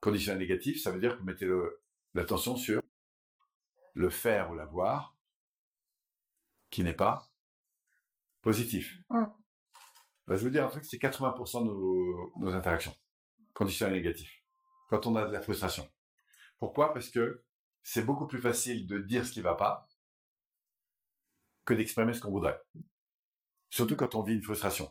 Conditionnel 0.07 0.39
négatif, 0.39 0.81
ça 0.81 0.89
veut 0.91 1.01
dire 1.01 1.15
que 1.15 1.19
vous 1.19 1.25
mettez 1.25 1.45
l'attention 2.13 2.55
sur 2.55 2.81
le 3.93 4.09
faire 4.09 4.49
ou 4.49 4.55
l'avoir 4.55 5.17
qui 6.69 6.81
n'est 6.81 6.93
pas 6.93 7.29
positif. 8.41 9.01
Hum. 9.09 9.29
Bah, 10.25 10.37
je 10.37 10.45
veux 10.45 10.49
dire 10.49 10.65
un 10.65 10.69
truc, 10.69 10.85
c'est 10.85 10.95
80% 10.95 11.59
de 11.59 11.65
nos, 11.65 12.31
nos 12.39 12.53
interactions. 12.53 12.95
Conditionnel 13.53 13.95
négatif. 13.95 14.45
Quand 14.87 15.07
on 15.07 15.17
a 15.17 15.25
de 15.25 15.33
la 15.33 15.41
frustration. 15.41 15.85
Pourquoi? 16.57 16.93
Parce 16.93 17.09
que 17.09 17.43
c'est 17.83 18.05
beaucoup 18.05 18.27
plus 18.27 18.39
facile 18.39 18.87
de 18.87 18.99
dire 18.99 19.25
ce 19.25 19.33
qui 19.33 19.41
va 19.41 19.55
pas 19.55 19.89
que 21.65 21.73
d'exprimer 21.73 22.13
ce 22.13 22.21
qu'on 22.21 22.31
voudrait. 22.31 22.61
Surtout 23.69 23.97
quand 23.97 24.15
on 24.15 24.23
vit 24.23 24.35
une 24.35 24.41
frustration. 24.43 24.89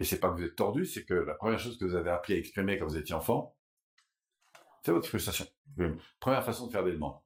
Et 0.00 0.04
c'est 0.04 0.20
pas 0.20 0.28
que 0.28 0.34
vous 0.34 0.44
êtes 0.44 0.56
tordu, 0.56 0.84
c'est 0.84 1.06
que 1.06 1.14
la 1.14 1.34
première 1.34 1.58
chose 1.58 1.78
que 1.78 1.86
vous 1.86 1.94
avez 1.94 2.10
appris 2.10 2.34
à 2.34 2.36
exprimer 2.36 2.78
quand 2.78 2.84
vous 2.84 2.98
étiez 2.98 3.14
enfant, 3.14 3.57
c'est 4.88 4.92
votre 4.92 5.08
frustration. 5.08 5.46
Première 6.18 6.42
façon 6.42 6.66
de 6.66 6.72
faire 6.72 6.82
des 6.82 6.92
demandes. 6.92 7.20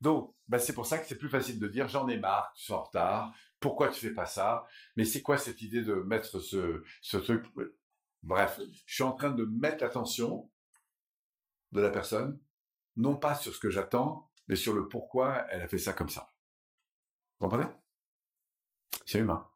Donc, 0.00 0.34
bah, 0.48 0.58
c'est 0.58 0.72
pour 0.72 0.86
ça 0.86 0.96
que 0.96 1.06
c'est 1.06 1.18
plus 1.18 1.28
facile 1.28 1.58
de 1.58 1.68
dire 1.68 1.88
j'en 1.88 2.08
ai 2.08 2.16
marre, 2.16 2.54
tu 2.54 2.72
es 2.72 2.74
en 2.74 2.84
retard, 2.84 3.34
pourquoi 3.60 3.88
tu 3.88 4.00
fais 4.00 4.14
pas 4.14 4.24
ça, 4.24 4.66
mais 4.96 5.04
c'est 5.04 5.20
quoi 5.20 5.36
cette 5.36 5.60
idée 5.60 5.82
de 5.82 5.92
mettre 5.92 6.40
ce, 6.40 6.82
ce 7.02 7.16
truc? 7.18 7.44
Bref, 8.22 8.60
je 8.86 8.94
suis 8.94 9.02
en 9.02 9.12
train 9.12 9.30
de 9.30 9.44
mettre 9.44 9.84
l'attention 9.84 10.50
de 11.72 11.82
la 11.82 11.90
personne, 11.90 12.40
non 12.96 13.14
pas 13.14 13.34
sur 13.34 13.54
ce 13.54 13.60
que 13.60 13.68
j'attends, 13.68 14.30
mais 14.48 14.56
sur 14.56 14.72
le 14.72 14.88
pourquoi 14.88 15.44
elle 15.50 15.60
a 15.60 15.68
fait 15.68 15.76
ça 15.76 15.92
comme 15.92 16.08
ça. 16.08 16.32
Vous 17.38 17.46
comprenez? 17.46 17.70
C'est 19.04 19.18
humain. 19.18 19.46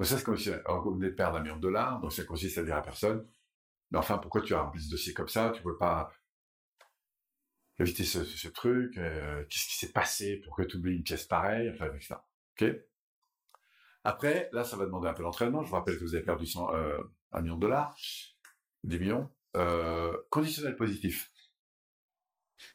Donc 0.00 0.06
ça, 0.06 0.16
c'est 0.16 0.24
conditionnel. 0.24 0.62
Alors, 0.64 0.82
vous 0.82 0.94
venez 0.94 1.10
de 1.10 1.14
perdre 1.14 1.36
un 1.36 1.42
million 1.42 1.56
de 1.56 1.60
dollars, 1.60 2.00
donc 2.00 2.14
ça 2.14 2.24
consiste 2.24 2.56
à 2.56 2.62
dire 2.62 2.76
à 2.76 2.82
personne, 2.82 3.28
mais 3.90 3.98
enfin, 3.98 4.18
pourquoi 4.18 4.42
tu 4.42 4.54
as 4.54 4.62
rempli 4.62 4.82
ce 4.82 4.90
dossier 4.90 5.14
comme 5.14 5.28
ça? 5.28 5.52
Tu 5.54 5.62
peux 5.62 5.76
pas 5.76 6.10
éviter 7.78 8.04
ce, 8.04 8.48
truc 8.48 8.96
euh, 8.96 9.44
Qu'est-ce 9.48 9.66
qui 9.66 9.76
s'est 9.76 9.92
passé 9.92 10.36
pour 10.44 10.56
que 10.56 10.62
tu 10.62 10.76
oublies 10.76 10.96
une 10.96 11.02
pièce 11.02 11.26
pareille 11.26 11.70
Enfin, 11.70 11.86
etc. 11.94 12.16
Ok? 12.60 12.64
Après, 14.04 14.48
là, 14.52 14.64
ça 14.64 14.76
va 14.76 14.86
demander 14.86 15.08
un 15.08 15.14
peu 15.14 15.22
d'entraînement. 15.22 15.62
Je 15.62 15.68
vous 15.68 15.74
rappelle 15.74 15.98
que 15.98 16.04
vous 16.04 16.14
avez 16.14 16.24
perdu 16.24 16.46
100, 16.46 16.74
euh, 16.74 16.98
un 17.32 17.42
million 17.42 17.56
de 17.56 17.60
dollars, 17.60 17.96
10 18.84 18.98
millions. 19.00 19.30
Euh, 19.56 20.16
conditionnel 20.30 20.76
positif. 20.76 21.32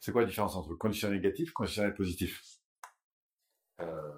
C'est 0.00 0.12
quoi 0.12 0.22
la 0.22 0.28
différence 0.28 0.56
entre 0.56 0.74
conditionnel 0.74 1.16
négatif 1.16 1.50
et 1.50 1.52
conditionnel 1.52 1.94
positif? 1.94 2.42
Euh, 3.82 4.12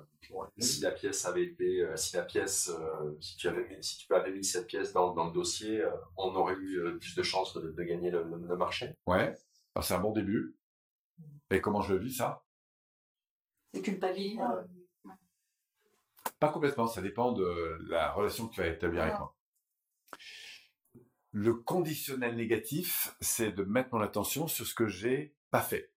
si 0.58 0.80
la 0.80 0.90
pièce 0.90 1.24
avait 1.26 1.44
été, 1.44 1.82
euh, 1.82 1.96
si 1.96 2.16
la 2.16 2.22
pièce, 2.22 2.70
euh, 2.70 3.16
si 3.20 3.36
tu 3.36 3.48
avais 3.48 3.68
mis, 3.68 3.82
si 3.82 3.98
tu 3.98 4.14
avais 4.14 4.32
mis 4.32 4.44
cette 4.44 4.66
pièce 4.66 4.92
dans, 4.92 5.12
dans 5.12 5.26
le 5.26 5.32
dossier, 5.32 5.80
euh, 5.82 5.90
on 6.16 6.34
aurait 6.34 6.56
eu 6.56 6.98
plus 6.98 7.14
de 7.14 7.22
chances 7.22 7.54
de, 7.54 7.70
de 7.70 7.82
gagner 7.82 8.10
le, 8.10 8.24
le- 8.24 8.46
le 8.46 8.56
marché. 8.56 8.94
Ouais, 9.06 9.34
c'est 9.82 9.94
un 9.94 10.00
bon 10.00 10.12
début. 10.12 10.56
Et 11.50 11.60
comment 11.60 11.82
je 11.82 11.94
le 11.94 12.00
vis, 12.00 12.14
ça? 12.14 12.44
C'est 13.72 13.82
culpabilisant. 13.82 14.64
Pas 16.40 16.48
complètement, 16.50 16.86
ça 16.86 17.02
dépend 17.02 17.32
de 17.32 17.78
la 17.88 18.10
relation 18.12 18.48
que 18.48 18.54
tu 18.54 18.60
vas 18.60 18.68
établir 18.68 19.02
avec 19.02 19.18
moi. 19.18 19.36
Le 21.32 21.54
conditionnel 21.54 22.36
négatif, 22.36 23.14
c'est 23.20 23.52
de 23.52 23.64
mettre 23.64 23.90
mon 23.92 24.00
attention 24.00 24.46
sur 24.46 24.66
ce 24.66 24.74
que 24.74 24.86
j'ai 24.86 25.34
pas 25.50 25.62
fait. 25.62 25.92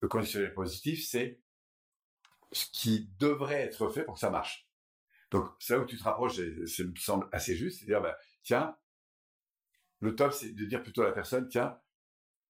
Le 0.00 0.08
conditionnel 0.08 0.54
positif, 0.54 1.06
c'est 1.06 1.40
ce 2.52 2.66
qui 2.72 3.10
devrait 3.18 3.62
être 3.62 3.88
fait 3.90 4.04
pour 4.04 4.14
que 4.14 4.20
ça 4.20 4.30
marche. 4.30 4.68
Donc, 5.30 5.48
c'est 5.60 5.74
là 5.74 5.80
où 5.80 5.86
tu 5.86 5.96
te 5.96 6.02
rapproches, 6.02 6.38
et 6.38 6.66
ça 6.66 6.82
me 6.84 6.94
semble 6.96 7.28
assez 7.32 7.54
juste, 7.54 7.78
c'est 7.78 7.86
de 7.86 7.90
dire, 7.90 8.02
bah, 8.02 8.18
tiens, 8.42 8.76
le 10.00 10.16
top, 10.16 10.32
c'est 10.32 10.52
de 10.52 10.64
dire 10.64 10.82
plutôt 10.82 11.02
à 11.02 11.06
la 11.06 11.12
personne, 11.12 11.48
tiens, 11.48 11.78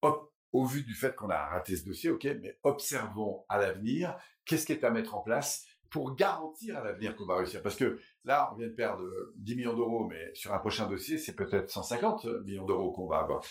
au 0.01 0.65
vu 0.65 0.83
du 0.83 0.93
fait 0.93 1.15
qu'on 1.15 1.29
a 1.29 1.45
raté 1.45 1.75
ce 1.77 1.85
dossier, 1.85 2.09
ok, 2.09 2.25
mais 2.41 2.57
observons 2.63 3.45
à 3.49 3.57
l'avenir, 3.57 4.17
qu'est-ce 4.45 4.65
qui 4.65 4.73
est 4.73 4.83
à 4.83 4.89
mettre 4.89 5.15
en 5.15 5.21
place 5.21 5.65
pour 5.89 6.15
garantir 6.15 6.77
à 6.77 6.83
l'avenir 6.83 7.15
qu'on 7.15 7.25
va 7.25 7.37
réussir? 7.37 7.61
Parce 7.61 7.75
que 7.75 7.99
là, 8.23 8.49
on 8.51 8.57
vient 8.57 8.67
de 8.67 8.73
perdre 8.73 9.03
10 9.35 9.55
millions 9.55 9.75
d'euros, 9.75 10.07
mais 10.07 10.33
sur 10.33 10.53
un 10.53 10.59
prochain 10.59 10.87
dossier, 10.87 11.17
c'est 11.17 11.35
peut-être 11.35 11.69
150 11.69 12.25
millions 12.43 12.65
d'euros 12.65 12.91
qu'on 12.91 13.07
va 13.07 13.19
avoir. 13.19 13.43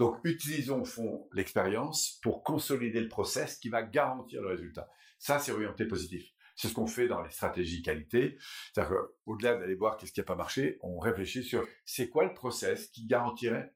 Donc, 0.00 0.18
utilisons 0.24 0.80
au 0.80 0.84
fond 0.86 1.28
l'expérience 1.30 2.18
pour 2.22 2.42
consolider 2.42 3.02
le 3.02 3.08
process 3.10 3.58
qui 3.58 3.68
va 3.68 3.82
garantir 3.82 4.40
le 4.40 4.48
résultat. 4.48 4.88
Ça, 5.18 5.38
c'est 5.38 5.52
orienté 5.52 5.84
positif. 5.84 6.32
C'est 6.56 6.68
ce 6.68 6.72
qu'on 6.72 6.86
fait 6.86 7.06
dans 7.06 7.20
les 7.20 7.28
stratégies 7.28 7.82
qualité. 7.82 8.38
C'est-à-dire 8.72 8.96
qu'au-delà 9.26 9.56
d'aller 9.56 9.74
voir 9.74 9.98
qu'est-ce 9.98 10.12
qui 10.12 10.20
n'a 10.20 10.24
pas 10.24 10.36
marché, 10.36 10.78
on 10.80 10.98
réfléchit 10.98 11.44
sur 11.44 11.68
c'est 11.84 12.08
quoi 12.08 12.24
le 12.24 12.32
process 12.32 12.88
qui 12.88 13.04
garantirait 13.04 13.74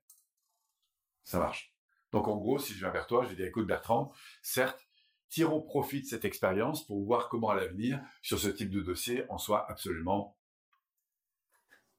ça 1.24 1.38
marche. 1.38 1.74
Donc, 2.10 2.26
en 2.26 2.38
gros, 2.38 2.58
si 2.58 2.72
je 2.72 2.78
viens 2.78 2.90
vers 2.90 3.06
toi, 3.06 3.24
je 3.24 3.28
vais 3.28 3.36
dire, 3.36 3.46
écoute, 3.46 3.66
Bertrand, 3.66 4.10
certes, 4.40 4.88
tirons 5.28 5.60
profit 5.60 6.00
de 6.00 6.06
cette 6.06 6.24
expérience 6.24 6.86
pour 6.86 7.04
voir 7.04 7.28
comment 7.28 7.50
à 7.50 7.54
l'avenir, 7.54 8.00
sur 8.22 8.38
ce 8.38 8.48
type 8.48 8.70
de 8.70 8.80
dossier, 8.80 9.26
on 9.28 9.36
soit 9.36 9.70
absolument 9.70 10.38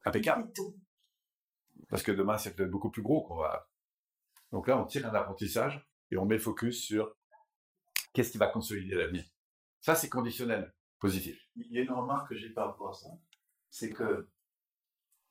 impeccable. 0.04 0.52
Parce 1.90 2.02
que 2.02 2.12
demain, 2.12 2.40
c'est 2.40 2.56
peut-être 2.56 2.72
beaucoup 2.72 2.90
plus 2.90 3.04
gros 3.04 3.22
qu'on 3.22 3.38
va. 3.38 3.70
Donc 4.56 4.70
là, 4.70 4.78
on 4.80 4.86
tire 4.86 5.06
un 5.06 5.14
apprentissage 5.14 5.86
et 6.12 6.18
on 6.18 6.24
met 6.24 6.36
le 6.36 6.42
focus 6.42 6.82
sur 6.82 7.14
qu'est-ce 8.14 8.32
qui 8.32 8.38
va 8.38 8.48
consolider 8.48 8.96
l'avenir. 8.96 9.26
Ça, 9.82 9.96
c'est 9.96 10.08
conditionnel, 10.08 10.74
positif. 10.98 11.38
Il 11.58 11.74
y 11.74 11.80
a 11.80 11.82
une 11.82 11.92
remarque 11.92 12.30
que 12.30 12.36
j'ai 12.36 12.52
par 12.52 12.68
rapport 12.68 12.92
à 12.92 12.94
ça. 12.94 13.10
C'est 13.70 13.90
que 13.90 14.30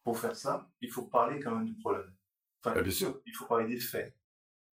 pour 0.02 0.18
faire 0.18 0.36
ça, 0.36 0.70
il 0.82 0.90
faut 0.90 1.06
parler 1.06 1.40
quand 1.40 1.52
même 1.56 1.64
du 1.64 1.74
problème. 1.74 2.14
Enfin, 2.62 2.76
Euh, 2.76 2.82
bien 2.82 2.92
sûr. 2.92 3.18
il 3.24 3.34
faut 3.34 3.46
parler 3.46 3.66
des 3.66 3.80
faits. 3.80 4.14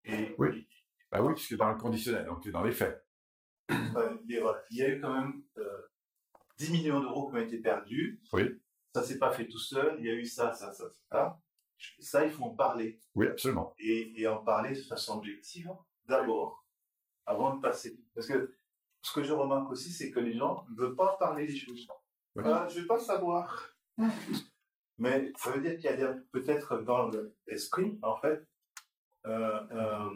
Et 0.02 0.34
Oui. 0.36 0.66
Bah 1.12 1.22
oui, 1.22 1.32
puisque 1.34 1.54
dans 1.56 1.70
le 1.70 1.78
conditionnel, 1.78 2.26
donc 2.26 2.42
tu 2.42 2.48
es 2.48 2.52
dans 2.52 2.64
les 2.64 2.72
faits. 2.72 3.06
euh, 3.70 4.16
voilà, 4.40 4.64
il 4.70 4.78
y 4.78 4.82
a 4.82 4.88
eu 4.88 5.00
quand 5.00 5.14
même 5.14 5.44
euh, 5.58 5.82
10 6.58 6.72
millions 6.72 6.98
d'euros 6.98 7.30
qui 7.30 7.36
ont 7.36 7.40
été 7.40 7.58
perdus. 7.58 8.20
Oui. 8.32 8.60
Ça 8.96 9.04
s'est 9.04 9.20
pas 9.20 9.30
fait 9.30 9.46
tout 9.46 9.60
seul. 9.60 9.94
Il 10.00 10.06
y 10.06 10.10
a 10.10 10.14
eu 10.14 10.24
ça, 10.24 10.52
ça, 10.52 10.72
ça, 10.72 10.90
ça. 11.08 11.40
Ça, 12.00 12.24
il 12.24 12.30
faut 12.30 12.44
en 12.44 12.54
parler. 12.54 13.00
Oui, 13.14 13.26
absolument. 13.28 13.74
Et, 13.78 14.20
et 14.20 14.26
en 14.26 14.42
parler 14.42 14.74
de 14.74 14.82
façon 14.82 15.18
objective, 15.18 15.70
d'abord, 16.06 16.66
avant 17.26 17.54
de 17.54 17.60
passer. 17.60 17.98
Parce 18.14 18.26
que 18.26 18.54
ce 19.02 19.12
que 19.12 19.22
je 19.22 19.32
remarque 19.32 19.70
aussi, 19.70 19.90
c'est 19.90 20.10
que 20.10 20.20
les 20.20 20.36
gens 20.36 20.66
ne 20.70 20.76
veulent 20.76 20.96
pas 20.96 21.16
parler 21.18 21.46
des 21.46 21.56
choses. 21.56 21.86
Oui. 22.34 22.42
Ah, 22.46 22.66
je 22.68 22.76
ne 22.76 22.80
veux 22.82 22.86
pas 22.86 22.98
savoir. 22.98 23.74
Mais 24.98 25.32
ça 25.36 25.50
veut 25.50 25.62
dire 25.62 25.78
qu'il 25.78 25.98
y 25.98 26.02
a 26.02 26.14
peut-être 26.30 26.82
dans 26.82 27.10
l'esprit, 27.46 27.98
en 28.02 28.16
fait, 28.16 28.46
euh, 29.26 29.60
euh, 29.72 30.10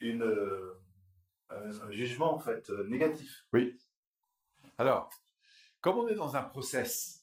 une, 0.00 0.22
euh, 0.22 0.82
un 1.50 1.90
jugement 1.90 2.34
en 2.34 2.38
fait 2.38 2.68
négatif. 2.86 3.46
Alors, 4.76 5.08
comme 5.80 5.98
on 5.98 6.08
est 6.08 6.14
dans 6.14 6.36
un 6.36 6.42
process, 6.42 7.13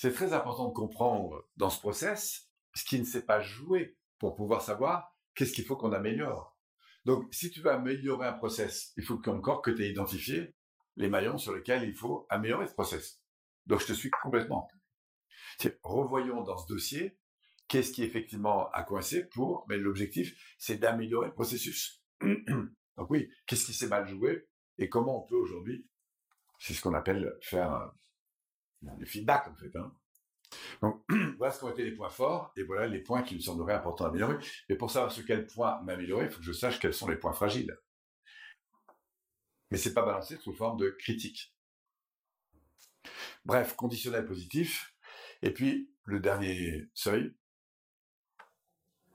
c'est 0.00 0.12
très 0.12 0.32
important 0.32 0.68
de 0.68 0.74
comprendre 0.74 1.44
dans 1.56 1.70
ce 1.70 1.80
process 1.80 2.48
ce 2.72 2.84
qui 2.84 3.00
ne 3.00 3.04
s'est 3.04 3.26
pas 3.26 3.40
joué 3.40 3.96
pour 4.20 4.36
pouvoir 4.36 4.62
savoir 4.62 5.12
qu'est-ce 5.34 5.52
qu'il 5.52 5.64
faut 5.64 5.74
qu'on 5.74 5.92
améliore. 5.92 6.56
Donc, 7.04 7.26
si 7.34 7.50
tu 7.50 7.60
veux 7.60 7.72
améliorer 7.72 8.28
un 8.28 8.32
process, 8.32 8.92
il 8.96 9.02
faut 9.02 9.18
qu'encore 9.18 9.60
que 9.60 9.72
tu 9.72 9.82
aies 9.82 9.90
identifié 9.90 10.54
les 10.94 11.08
maillons 11.08 11.36
sur 11.36 11.52
lesquels 11.52 11.82
il 11.82 11.96
faut 11.96 12.28
améliorer 12.30 12.68
ce 12.68 12.74
process. 12.74 13.20
Donc, 13.66 13.80
je 13.80 13.86
te 13.86 13.92
suis 13.92 14.08
complètement. 14.22 14.68
Revoyons 15.82 16.42
dans 16.42 16.58
ce 16.58 16.68
dossier 16.68 17.18
qu'est-ce 17.66 17.90
qui 17.90 18.04
effectivement 18.04 18.70
a 18.70 18.84
coincé 18.84 19.28
pour, 19.28 19.66
mais 19.68 19.78
l'objectif, 19.78 20.54
c'est 20.58 20.76
d'améliorer 20.76 21.26
le 21.26 21.34
processus. 21.34 22.04
Donc 22.20 23.10
oui, 23.10 23.28
qu'est-ce 23.46 23.66
qui 23.66 23.74
s'est 23.74 23.88
mal 23.88 24.06
joué 24.06 24.46
et 24.78 24.88
comment 24.88 25.24
on 25.24 25.26
peut 25.26 25.34
aujourd'hui 25.34 25.88
c'est 26.60 26.74
ce 26.74 26.80
qu'on 26.80 26.94
appelle 26.94 27.36
faire 27.40 27.92
du 28.82 29.06
feedback, 29.06 29.48
en 29.48 29.54
fait. 29.54 29.74
Hein. 29.76 29.92
Donc, 30.82 31.02
voilà 31.38 31.52
ce 31.52 31.60
qu'ont 31.60 31.70
été 31.70 31.84
les 31.84 31.92
points 31.92 32.10
forts, 32.10 32.52
et 32.56 32.62
voilà 32.62 32.86
les 32.86 33.00
points 33.00 33.22
qui 33.22 33.34
me 33.34 33.40
sembleraient 33.40 33.74
importants 33.74 34.06
à 34.06 34.08
améliorer. 34.08 34.36
Et 34.68 34.76
pour 34.76 34.90
savoir 34.90 35.12
sur 35.12 35.24
quel 35.26 35.46
point 35.46 35.80
m'améliorer, 35.82 36.26
il 36.26 36.30
faut 36.30 36.38
que 36.38 36.44
je 36.44 36.52
sache 36.52 36.78
quels 36.78 36.94
sont 36.94 37.08
les 37.08 37.16
points 37.16 37.32
fragiles. 37.32 37.76
Mais 39.70 39.76
c'est 39.76 39.94
pas 39.94 40.04
balancé 40.04 40.36
sous 40.38 40.54
forme 40.54 40.78
de 40.78 40.90
critique. 40.90 41.54
Bref, 43.44 43.74
conditionnel 43.76 44.24
positif. 44.24 44.94
Et 45.42 45.52
puis, 45.52 45.90
le 46.04 46.20
dernier 46.20 46.88
seuil, 46.94 47.34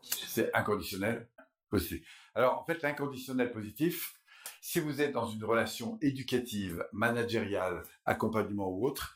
c'est 0.02 0.54
inconditionnel 0.54 1.30
positif. 1.70 2.06
Alors, 2.36 2.60
en 2.60 2.66
fait, 2.66 2.82
l'inconditionnel 2.82 3.52
positif, 3.52 4.14
si 4.62 4.80
vous 4.80 5.02
êtes 5.02 5.12
dans 5.12 5.28
une 5.28 5.44
relation 5.44 5.98
éducative, 6.02 6.88
managériale, 6.94 7.84
accompagnement 8.06 8.70
ou 8.70 8.86
autre, 8.88 9.16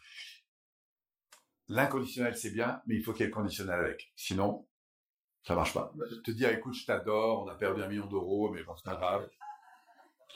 l'inconditionnel 1.67 2.37
c'est 2.37 2.51
bien, 2.51 2.81
mais 2.85 2.95
il 2.95 3.03
faut 3.03 3.13
qu'il 3.13 3.21
y 3.21 3.23
ait 3.23 3.27
le 3.27 3.33
conditionnel 3.33 3.79
avec. 3.79 4.11
Sinon, 4.15 4.67
ça 5.43 5.55
marche 5.55 5.73
pas. 5.73 5.93
Te 6.23 6.31
dire, 6.31 6.49
écoute, 6.49 6.73
je 6.73 6.85
t'adore, 6.85 7.43
on 7.43 7.47
a 7.47 7.55
perdu 7.55 7.81
un 7.81 7.87
million 7.87 8.07
d'euros, 8.07 8.51
mais 8.51 8.63
bon, 8.63 8.75
c'est 8.75 8.89
pas 8.89 8.95
grave. 8.95 9.29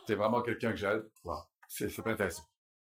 T'es 0.07 0.15
vraiment 0.15 0.41
quelqu'un 0.41 0.71
que 0.71 0.77
j'aime. 0.77 1.03
Voilà. 1.23 1.47
C'est, 1.67 2.01
pas 2.01 2.11
intéressant. 2.11 2.43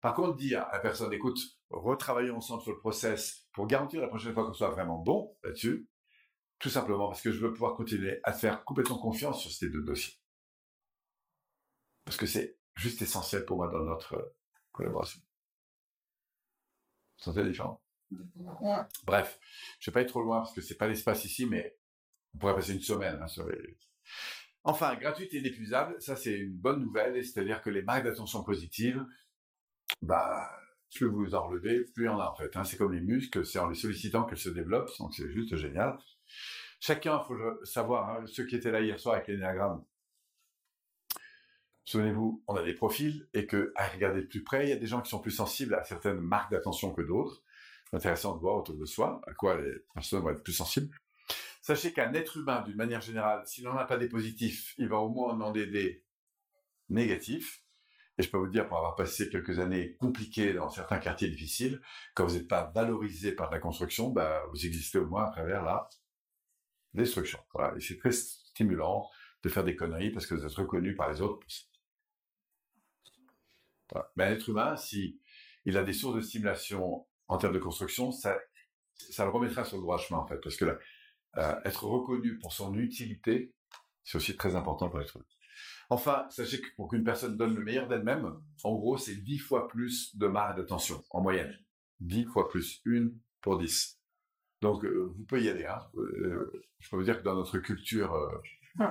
Par 0.01 0.13
contre, 0.13 0.35
dire 0.37 0.63
à 0.63 0.73
la 0.73 0.79
personne, 0.79 1.11
écoute, 1.13 1.39
retravaillons 1.69 2.37
ensemble 2.37 2.61
sur 2.61 2.71
le 2.71 2.79
process 2.79 3.47
pour 3.53 3.67
garantir 3.67 4.01
la 4.01 4.07
prochaine 4.07 4.33
fois 4.33 4.45
qu'on 4.45 4.53
soit 4.53 4.69
vraiment 4.69 4.97
bon 4.97 5.35
là-dessus, 5.43 5.89
tout 6.59 6.69
simplement 6.69 7.07
parce 7.07 7.21
que 7.21 7.31
je 7.31 7.39
veux 7.39 7.53
pouvoir 7.53 7.75
continuer 7.75 8.19
à 8.23 8.31
te 8.31 8.39
faire 8.39 8.63
complètement 8.63 8.97
confiance 8.97 9.41
sur 9.41 9.51
ces 9.51 9.69
deux 9.69 9.83
dossiers. 9.83 10.15
Parce 12.05 12.17
que 12.17 12.25
c'est 12.25 12.57
juste 12.75 13.01
essentiel 13.01 13.45
pour 13.45 13.57
moi 13.57 13.67
dans 13.67 13.83
notre 13.83 14.35
collaboration. 14.71 15.19
Vous 17.17 17.23
sentez 17.23 17.41
la 17.41 17.49
différence 17.49 17.84
Bref, 19.05 19.39
je 19.79 19.89
vais 19.89 19.93
pas 19.93 20.01
être 20.01 20.09
trop 20.09 20.21
loin 20.21 20.39
parce 20.39 20.53
que 20.53 20.61
c'est 20.61 20.77
pas 20.77 20.87
l'espace 20.87 21.25
ici, 21.25 21.45
mais 21.45 21.77
on 22.33 22.39
pourrait 22.39 22.55
passer 22.55 22.73
une 22.73 22.81
semaine 22.81 23.19
hein, 23.21 23.27
sur 23.27 23.47
les... 23.47 23.77
Enfin, 24.63 24.95
gratuite 24.95 25.33
et 25.33 25.37
inépuisable, 25.37 25.95
ça 26.01 26.15
c'est 26.15 26.33
une 26.33 26.57
bonne 26.57 26.81
nouvelle, 26.81 27.15
et 27.17 27.23
c'est-à-dire 27.23 27.61
que 27.61 27.69
les 27.69 27.83
marques 27.83 28.03
d'attention 28.03 28.43
positive, 28.43 29.05
bah, 30.01 30.49
plus 30.93 31.07
vous 31.07 31.35
en 31.35 31.47
relevez, 31.47 31.83
plus 31.93 32.05
il 32.05 32.07
y 32.07 32.09
en 32.09 32.19
a 32.19 32.29
en 32.29 32.35
fait. 32.35 32.55
Hein. 32.55 32.63
C'est 32.63 32.77
comme 32.77 32.93
les 32.93 33.01
muscles, 33.01 33.45
c'est 33.45 33.59
en 33.59 33.69
les 33.69 33.75
sollicitant 33.75 34.25
qu'elles 34.25 34.37
se 34.37 34.49
développent, 34.49 34.91
donc 34.99 35.13
c'est 35.13 35.29
juste 35.29 35.55
génial. 35.55 35.97
Chacun, 36.79 37.21
il 37.21 37.27
faut 37.27 37.35
le 37.35 37.59
savoir, 37.63 38.09
hein, 38.09 38.25
ceux 38.27 38.45
qui 38.45 38.55
étaient 38.55 38.71
là 38.71 38.81
hier 38.81 38.99
soir 38.99 39.15
avec 39.15 39.27
l'énéagramme, 39.27 39.83
souvenez-vous, 41.83 42.43
on 42.47 42.55
a 42.55 42.63
des 42.63 42.73
profils, 42.73 43.27
et 43.33 43.45
que 43.45 43.71
à 43.75 43.87
regarder 43.87 44.21
de 44.21 44.27
plus 44.27 44.43
près, 44.43 44.65
il 44.65 44.69
y 44.69 44.73
a 44.73 44.77
des 44.77 44.87
gens 44.87 45.01
qui 45.01 45.09
sont 45.09 45.19
plus 45.19 45.31
sensibles 45.31 45.75
à 45.75 45.83
certaines 45.83 46.19
marques 46.19 46.51
d'attention 46.51 46.93
que 46.93 47.01
d'autres. 47.01 47.43
Intéressant 47.93 48.35
de 48.35 48.41
voir 48.41 48.57
autour 48.57 48.75
de 48.75 48.85
soi 48.85 49.21
à 49.27 49.33
quoi 49.33 49.59
les 49.61 49.71
personnes 49.93 50.21
vont 50.21 50.31
être 50.31 50.43
plus 50.43 50.53
sensibles. 50.53 50.93
Sachez 51.61 51.93
qu'un 51.93 52.13
être 52.13 52.37
humain, 52.37 52.61
d'une 52.61 52.75
manière 52.75 53.01
générale, 53.01 53.41
s'il 53.47 53.63
n'en 53.63 53.75
a 53.75 53.85
pas 53.85 53.97
des 53.97 54.07
positifs, 54.07 54.75
il 54.77 54.87
va 54.87 54.97
au 54.97 55.09
moins 55.09 55.31
en 55.31 55.33
demander 55.33 55.65
des 55.65 56.03
négatifs. 56.89 57.63
Et 58.17 58.23
je 58.23 58.29
peux 58.29 58.37
vous 58.37 58.47
dire, 58.47 58.67
pour 58.67 58.77
avoir 58.77 58.95
passé 58.95 59.29
quelques 59.29 59.59
années 59.59 59.95
compliquées 59.95 60.53
dans 60.53 60.69
certains 60.69 60.99
quartiers 60.99 61.27
difficiles, 61.27 61.81
quand 62.13 62.25
vous 62.25 62.35
n'êtes 62.35 62.47
pas 62.47 62.71
valorisé 62.73 63.33
par 63.33 63.51
la 63.51 63.59
construction, 63.59 64.09
bah, 64.09 64.43
vous 64.51 64.65
existez 64.65 64.99
au 64.99 65.07
moins 65.07 65.25
à 65.25 65.31
travers 65.31 65.63
la 65.63 65.89
destruction. 66.93 67.39
Voilà. 67.53 67.75
Et 67.75 67.81
c'est 67.81 67.97
très 67.97 68.11
stimulant 68.11 69.09
de 69.43 69.49
faire 69.49 69.63
des 69.63 69.75
conneries 69.75 70.11
parce 70.11 70.25
que 70.25 70.35
vous 70.35 70.45
êtes 70.45 70.53
reconnu 70.53 70.95
par 70.95 71.11
les 71.11 71.21
autres. 71.21 71.45
Voilà. 73.91 74.11
Mais 74.15 74.23
un 74.25 74.31
être 74.31 74.49
humain, 74.49 74.77
si 74.77 75.19
il 75.65 75.77
a 75.77 75.83
des 75.83 75.93
sources 75.93 76.15
de 76.15 76.21
stimulation 76.21 77.05
en 77.27 77.37
termes 77.37 77.53
de 77.53 77.59
construction, 77.59 78.11
ça, 78.11 78.37
ça 78.95 79.25
le 79.25 79.31
remettra 79.31 79.65
sur 79.65 79.77
le 79.77 79.83
droit 79.83 79.97
chemin, 79.97 80.19
en 80.19 80.27
fait, 80.27 80.39
parce 80.41 80.55
que 80.55 80.65
là, 80.65 80.77
euh, 81.37 81.59
être 81.65 81.85
reconnu 81.85 82.37
pour 82.39 82.53
son 82.53 82.75
utilité, 82.75 83.53
c'est 84.03 84.17
aussi 84.17 84.35
très 84.35 84.55
important 84.55 84.89
pour 84.89 84.99
humain. 84.99 85.25
Enfin, 85.89 86.25
sachez 86.29 86.61
que 86.61 86.67
pour 86.75 86.89
qu'une 86.89 87.03
personne 87.03 87.37
donne 87.37 87.55
le 87.55 87.63
meilleur 87.63 87.87
d'elle-même, 87.87 88.39
en 88.63 88.75
gros, 88.75 88.97
c'est 88.97 89.15
10 89.15 89.39
fois 89.39 89.67
plus 89.67 90.15
de 90.15 90.27
marge 90.27 90.55
d'attention, 90.55 91.03
en 91.11 91.21
moyenne. 91.21 91.55
10 91.99 92.25
fois 92.25 92.49
plus, 92.49 92.81
une 92.85 93.17
pour 93.41 93.57
10. 93.57 93.99
Donc, 94.61 94.83
euh, 94.83 95.13
vous 95.15 95.23
pouvez 95.25 95.43
y 95.43 95.49
aller. 95.49 95.65
Hein. 95.65 95.81
Euh, 95.95 96.51
je 96.79 96.89
peux 96.89 96.97
vous 96.97 97.03
dire 97.03 97.17
que 97.17 97.23
dans 97.23 97.35
notre 97.35 97.59
culture 97.59 98.13
euh, 98.13 98.87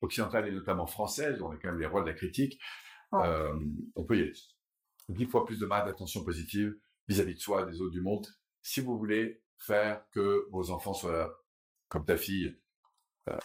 occidentale 0.00 0.48
et 0.48 0.52
notamment 0.52 0.86
française, 0.86 1.40
on 1.40 1.52
est 1.52 1.58
quand 1.58 1.68
même 1.68 1.80
les 1.80 1.86
rois 1.86 2.02
de 2.02 2.08
la 2.08 2.14
critique, 2.14 2.60
euh, 3.14 3.58
on 3.94 4.04
peut 4.04 4.18
y 4.18 4.22
aller. 4.22 4.32
10 5.08 5.26
fois 5.26 5.44
plus 5.44 5.58
de 5.58 5.66
marge 5.66 5.86
d'attention 5.86 6.24
positive 6.24 6.74
vis-à-vis 7.08 7.34
de 7.34 7.40
soi, 7.40 7.64
des 7.64 7.80
autres, 7.80 7.92
du 7.92 8.00
monde, 8.00 8.26
si 8.62 8.80
vous 8.80 8.98
voulez 8.98 9.42
faire 9.58 10.04
que 10.10 10.48
vos 10.50 10.70
enfants 10.70 10.94
soient 10.94 11.44
comme 11.88 12.04
ta 12.04 12.16
fille, 12.16 12.58
euh, 13.28 13.38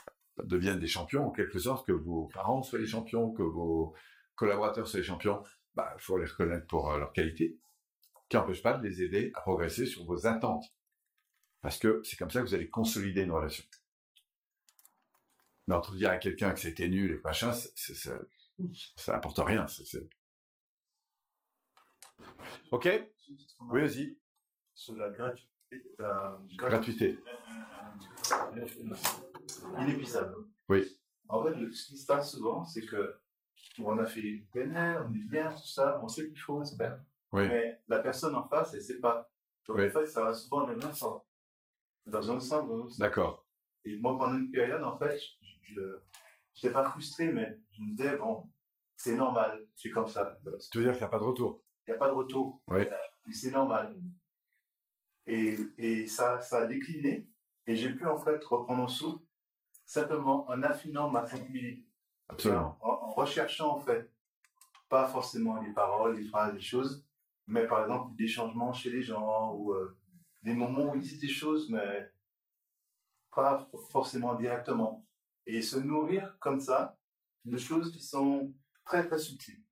deviennent 0.44 0.80
des 0.80 0.88
champions, 0.88 1.28
en 1.28 1.32
quelque 1.32 1.60
sorte, 1.60 1.86
que 1.86 1.92
vos 1.92 2.28
parents 2.34 2.64
soient 2.64 2.80
les 2.80 2.88
champions, 2.88 3.32
que 3.32 3.44
vos 3.44 3.94
collaborateurs 4.36 4.88
soient 4.88 5.00
les 5.00 5.06
champions, 5.06 5.44
bah, 5.76 5.96
faut 6.00 6.18
les 6.18 6.26
reconnaître 6.26 6.68
pour 6.68 6.92
euh, 6.92 6.98
leur 6.98 7.12
qualité, 7.12 7.60
qui 8.30 8.38
n'empêche 8.38 8.64
pas 8.64 8.78
de 8.78 8.88
les 8.88 9.02
aider 9.02 9.32
à 9.36 9.42
progresser 9.42 9.86
sur 9.86 10.06
vos 10.06 10.26
attentes. 10.26 10.66
Parce 11.62 11.78
que 11.78 12.02
c'est 12.04 12.16
comme 12.16 12.32
ça 12.32 12.42
que 12.42 12.48
vous 12.48 12.56
allez 12.56 12.70
consolider 12.70 13.22
une 13.22 13.32
relation. 13.32 13.66
Mais 15.68 15.76
entre 15.76 15.96
dire 15.96 16.10
à 16.10 16.18
quelqu'un 16.18 16.52
que 16.52 16.60
c'était 16.60 16.88
nul 16.88 17.12
et 17.12 17.22
machin, 17.24 17.52
ça, 17.52 18.18
ça 18.96 19.12
n'apporte 19.12 19.40
rien. 19.40 19.68
Ok 22.72 22.88
Oui, 23.72 23.82
vas-y. 23.82 24.18
Sur 24.74 24.96
la 24.96 25.10
gratuité. 25.10 25.50
la 25.98 26.40
Gratuité. 26.58 27.20
Inépuisable. 29.80 30.36
Oui. 30.68 30.86
En 31.28 31.44
fait, 31.44 31.56
le- 31.56 31.72
ce 31.72 31.88
qui 31.88 31.98
se 31.98 32.06
passe 32.06 32.32
souvent, 32.32 32.64
c'est 32.66 32.86
que 32.86 33.16
on 33.80 33.98
a 33.98 34.06
fait 34.06 34.22
une 34.22 34.46
PNL, 34.48 35.04
on 35.08 35.14
est 35.14 35.30
bien, 35.30 35.52
tout 35.52 35.68
ça, 35.68 36.00
on 36.04 36.08
sait 36.08 36.28
qu'il 36.28 36.40
faut 36.40 36.64
se 36.64 36.76
faire. 36.76 37.00
Oui. 37.32 37.48
Mais 37.48 37.82
la 37.88 38.00
personne 38.00 38.36
en 38.36 38.48
face, 38.48 38.74
elle 38.74 38.82
sait 38.82 39.00
pas. 39.00 39.30
Donc, 39.68 39.78
Oui. 39.78 39.88
en 39.88 39.90
fait, 39.92 40.06
ça 40.08 40.24
va 40.24 40.34
souvent 40.34 40.66
dans 40.66 40.94
sens. 40.94 41.22
Dans 42.06 42.32
un 42.32 42.40
sens, 42.40 42.68
dans 42.68 42.80
un 42.86 42.88
sens. 42.88 42.98
D'accord. 42.98 43.46
Et 43.86 43.96
moi, 43.98 44.18
pendant 44.18 44.38
une 44.38 44.50
période, 44.52 44.84
en 44.84 44.98
fait, 44.98 45.20
je 45.62 45.80
n'étais 46.56 46.74
pas 46.74 46.90
frustré, 46.90 47.32
mais 47.32 47.60
je 47.72 47.82
me 47.82 47.92
disais, 47.96 48.18
bon, 48.18 48.50
c'est 48.96 49.16
normal, 49.16 49.66
c'est 49.76 49.92
comme 49.92 50.08
ça. 50.08 50.38
Tu 50.72 50.80
veux 50.80 50.84
dire 50.86 50.94
qu'il 50.94 51.02
n'y 51.02 51.06
a 51.06 51.10
pas 51.10 51.20
de 51.20 51.24
retour? 51.24 51.62
Il 51.90 51.94
n'y 51.94 51.96
a 51.96 52.00
pas 52.00 52.10
de 52.10 52.14
retour. 52.14 52.62
Oui. 52.68 52.84
Et 53.28 53.34
C'est 53.34 53.50
normal. 53.50 54.00
Et, 55.26 55.58
et 55.80 56.06
ça, 56.06 56.40
ça 56.40 56.60
a 56.60 56.66
décliné. 56.68 57.28
Et 57.66 57.76
j'ai 57.76 57.90
pu, 57.96 58.06
en 58.06 58.20
fait, 58.20 58.44
reprendre 58.46 58.84
en 58.84 58.88
souffle, 58.88 59.24
simplement 59.88 60.48
en 60.48 60.62
affinant 60.62 61.10
ma 61.10 61.26
sensibilité. 61.26 61.88
Absolument. 62.28 62.78
En, 62.82 62.90
en 62.90 63.10
recherchant, 63.10 63.76
en 63.76 63.80
fait, 63.80 64.14
pas 64.88 65.08
forcément 65.08 65.60
les 65.60 65.74
paroles, 65.74 66.18
les 66.18 66.26
phrases, 66.26 66.54
les 66.54 66.62
choses, 66.62 67.08
mais 67.48 67.66
par 67.66 67.82
exemple, 67.82 68.16
des 68.16 68.28
changements 68.28 68.72
chez 68.72 68.92
les 68.92 69.02
gens, 69.02 69.56
ou 69.56 69.74
euh, 69.74 69.98
des 70.44 70.54
moments 70.54 70.92
où 70.92 70.96
ils 70.96 71.02
disent 71.02 71.20
des 71.20 71.28
choses, 71.28 71.72
mais 71.72 72.12
pas 73.32 73.68
forcément 73.90 74.36
directement. 74.36 75.08
Et 75.48 75.64
se 75.64 75.80
nourrir 75.80 76.38
comme 76.40 76.60
ça 76.60 77.00
de 77.46 77.58
choses 77.58 77.92
qui 77.92 78.04
sont 78.04 78.54
très, 78.86 79.08
très 79.08 79.18
subtiles. 79.18 79.64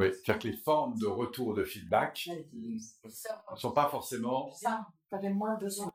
Oui, 0.00 0.08
c'est-à-dire 0.12 0.38
que 0.40 0.48
les 0.48 0.56
formes 0.56 0.98
de 0.98 1.06
retour 1.06 1.54
de 1.54 1.62
feedback 1.64 2.28
ne 2.52 2.78
sont 3.56 3.72
pas 3.72 3.88
forcément... 3.88 4.50
ça, 4.50 4.86
t'avais 5.08 5.30
moins 5.30 5.56
besoin. 5.56 5.92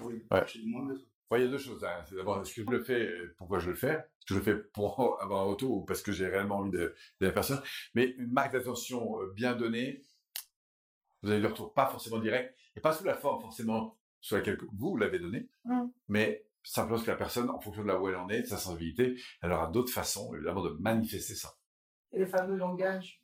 Oui, 0.00 0.24
Ouais. 0.30 0.44
j'ai 0.46 0.62
moins 0.64 0.84
besoin. 0.86 1.06
Il 1.34 1.40
y 1.40 1.44
a 1.44 1.48
deux 1.48 1.58
choses. 1.58 1.82
hein. 1.84 2.04
C'est 2.06 2.14
d'abord, 2.16 2.40
est-ce 2.42 2.54
que 2.54 2.62
je 2.62 2.70
le 2.70 2.82
fais, 2.84 3.06
euh, 3.08 3.34
pourquoi 3.38 3.58
je 3.58 3.70
le 3.70 3.74
fais? 3.76 3.92
Est-ce 3.94 4.26
que 4.26 4.34
je 4.34 4.38
le 4.38 4.42
fais 4.42 4.54
pour 4.74 5.00
avoir 5.22 5.42
un 5.42 5.46
retour 5.46 5.78
ou 5.78 5.84
parce 5.84 6.02
que 6.02 6.12
j'ai 6.12 6.26
réellement 6.28 6.56
envie 6.58 6.70
de, 6.70 6.94
de 7.20 7.26
la 7.26 7.32
personne? 7.32 7.62
Mais 7.94 8.04
une 8.18 8.30
marque 8.32 8.52
d'attention 8.52 9.18
euh, 9.20 9.32
bien 9.34 9.54
donnée, 9.54 10.02
vous 11.22 11.30
avez 11.30 11.40
le 11.40 11.48
retour 11.48 11.72
pas 11.72 11.86
forcément 11.86 12.18
direct, 12.18 12.54
et 12.76 12.80
pas 12.80 12.92
sous 12.92 13.04
la 13.04 13.14
forme 13.14 13.40
forcément 13.40 13.98
sur 14.20 14.36
laquelle 14.36 14.58
vous 14.76 14.96
l'avez 14.96 15.18
donné, 15.18 15.48
Mm. 15.64 15.84
mais 16.08 16.46
simplement 16.64 17.00
que 17.00 17.06
la 17.10 17.16
personne, 17.16 17.48
en 17.50 17.60
fonction 17.60 17.82
de 17.82 17.88
là 17.88 17.98
où 18.00 18.08
elle 18.08 18.16
en 18.16 18.28
est, 18.28 18.42
de 18.42 18.46
sa 18.46 18.56
sensibilité, 18.58 19.16
elle 19.40 19.52
aura 19.52 19.68
d'autres 19.68 19.92
façons, 19.92 20.34
évidemment, 20.34 20.62
de 20.62 20.70
manifester 20.80 21.34
ça. 21.34 21.50
Et 22.12 22.18
les 22.18 22.26
fameux 22.26 22.56
langages, 22.56 23.22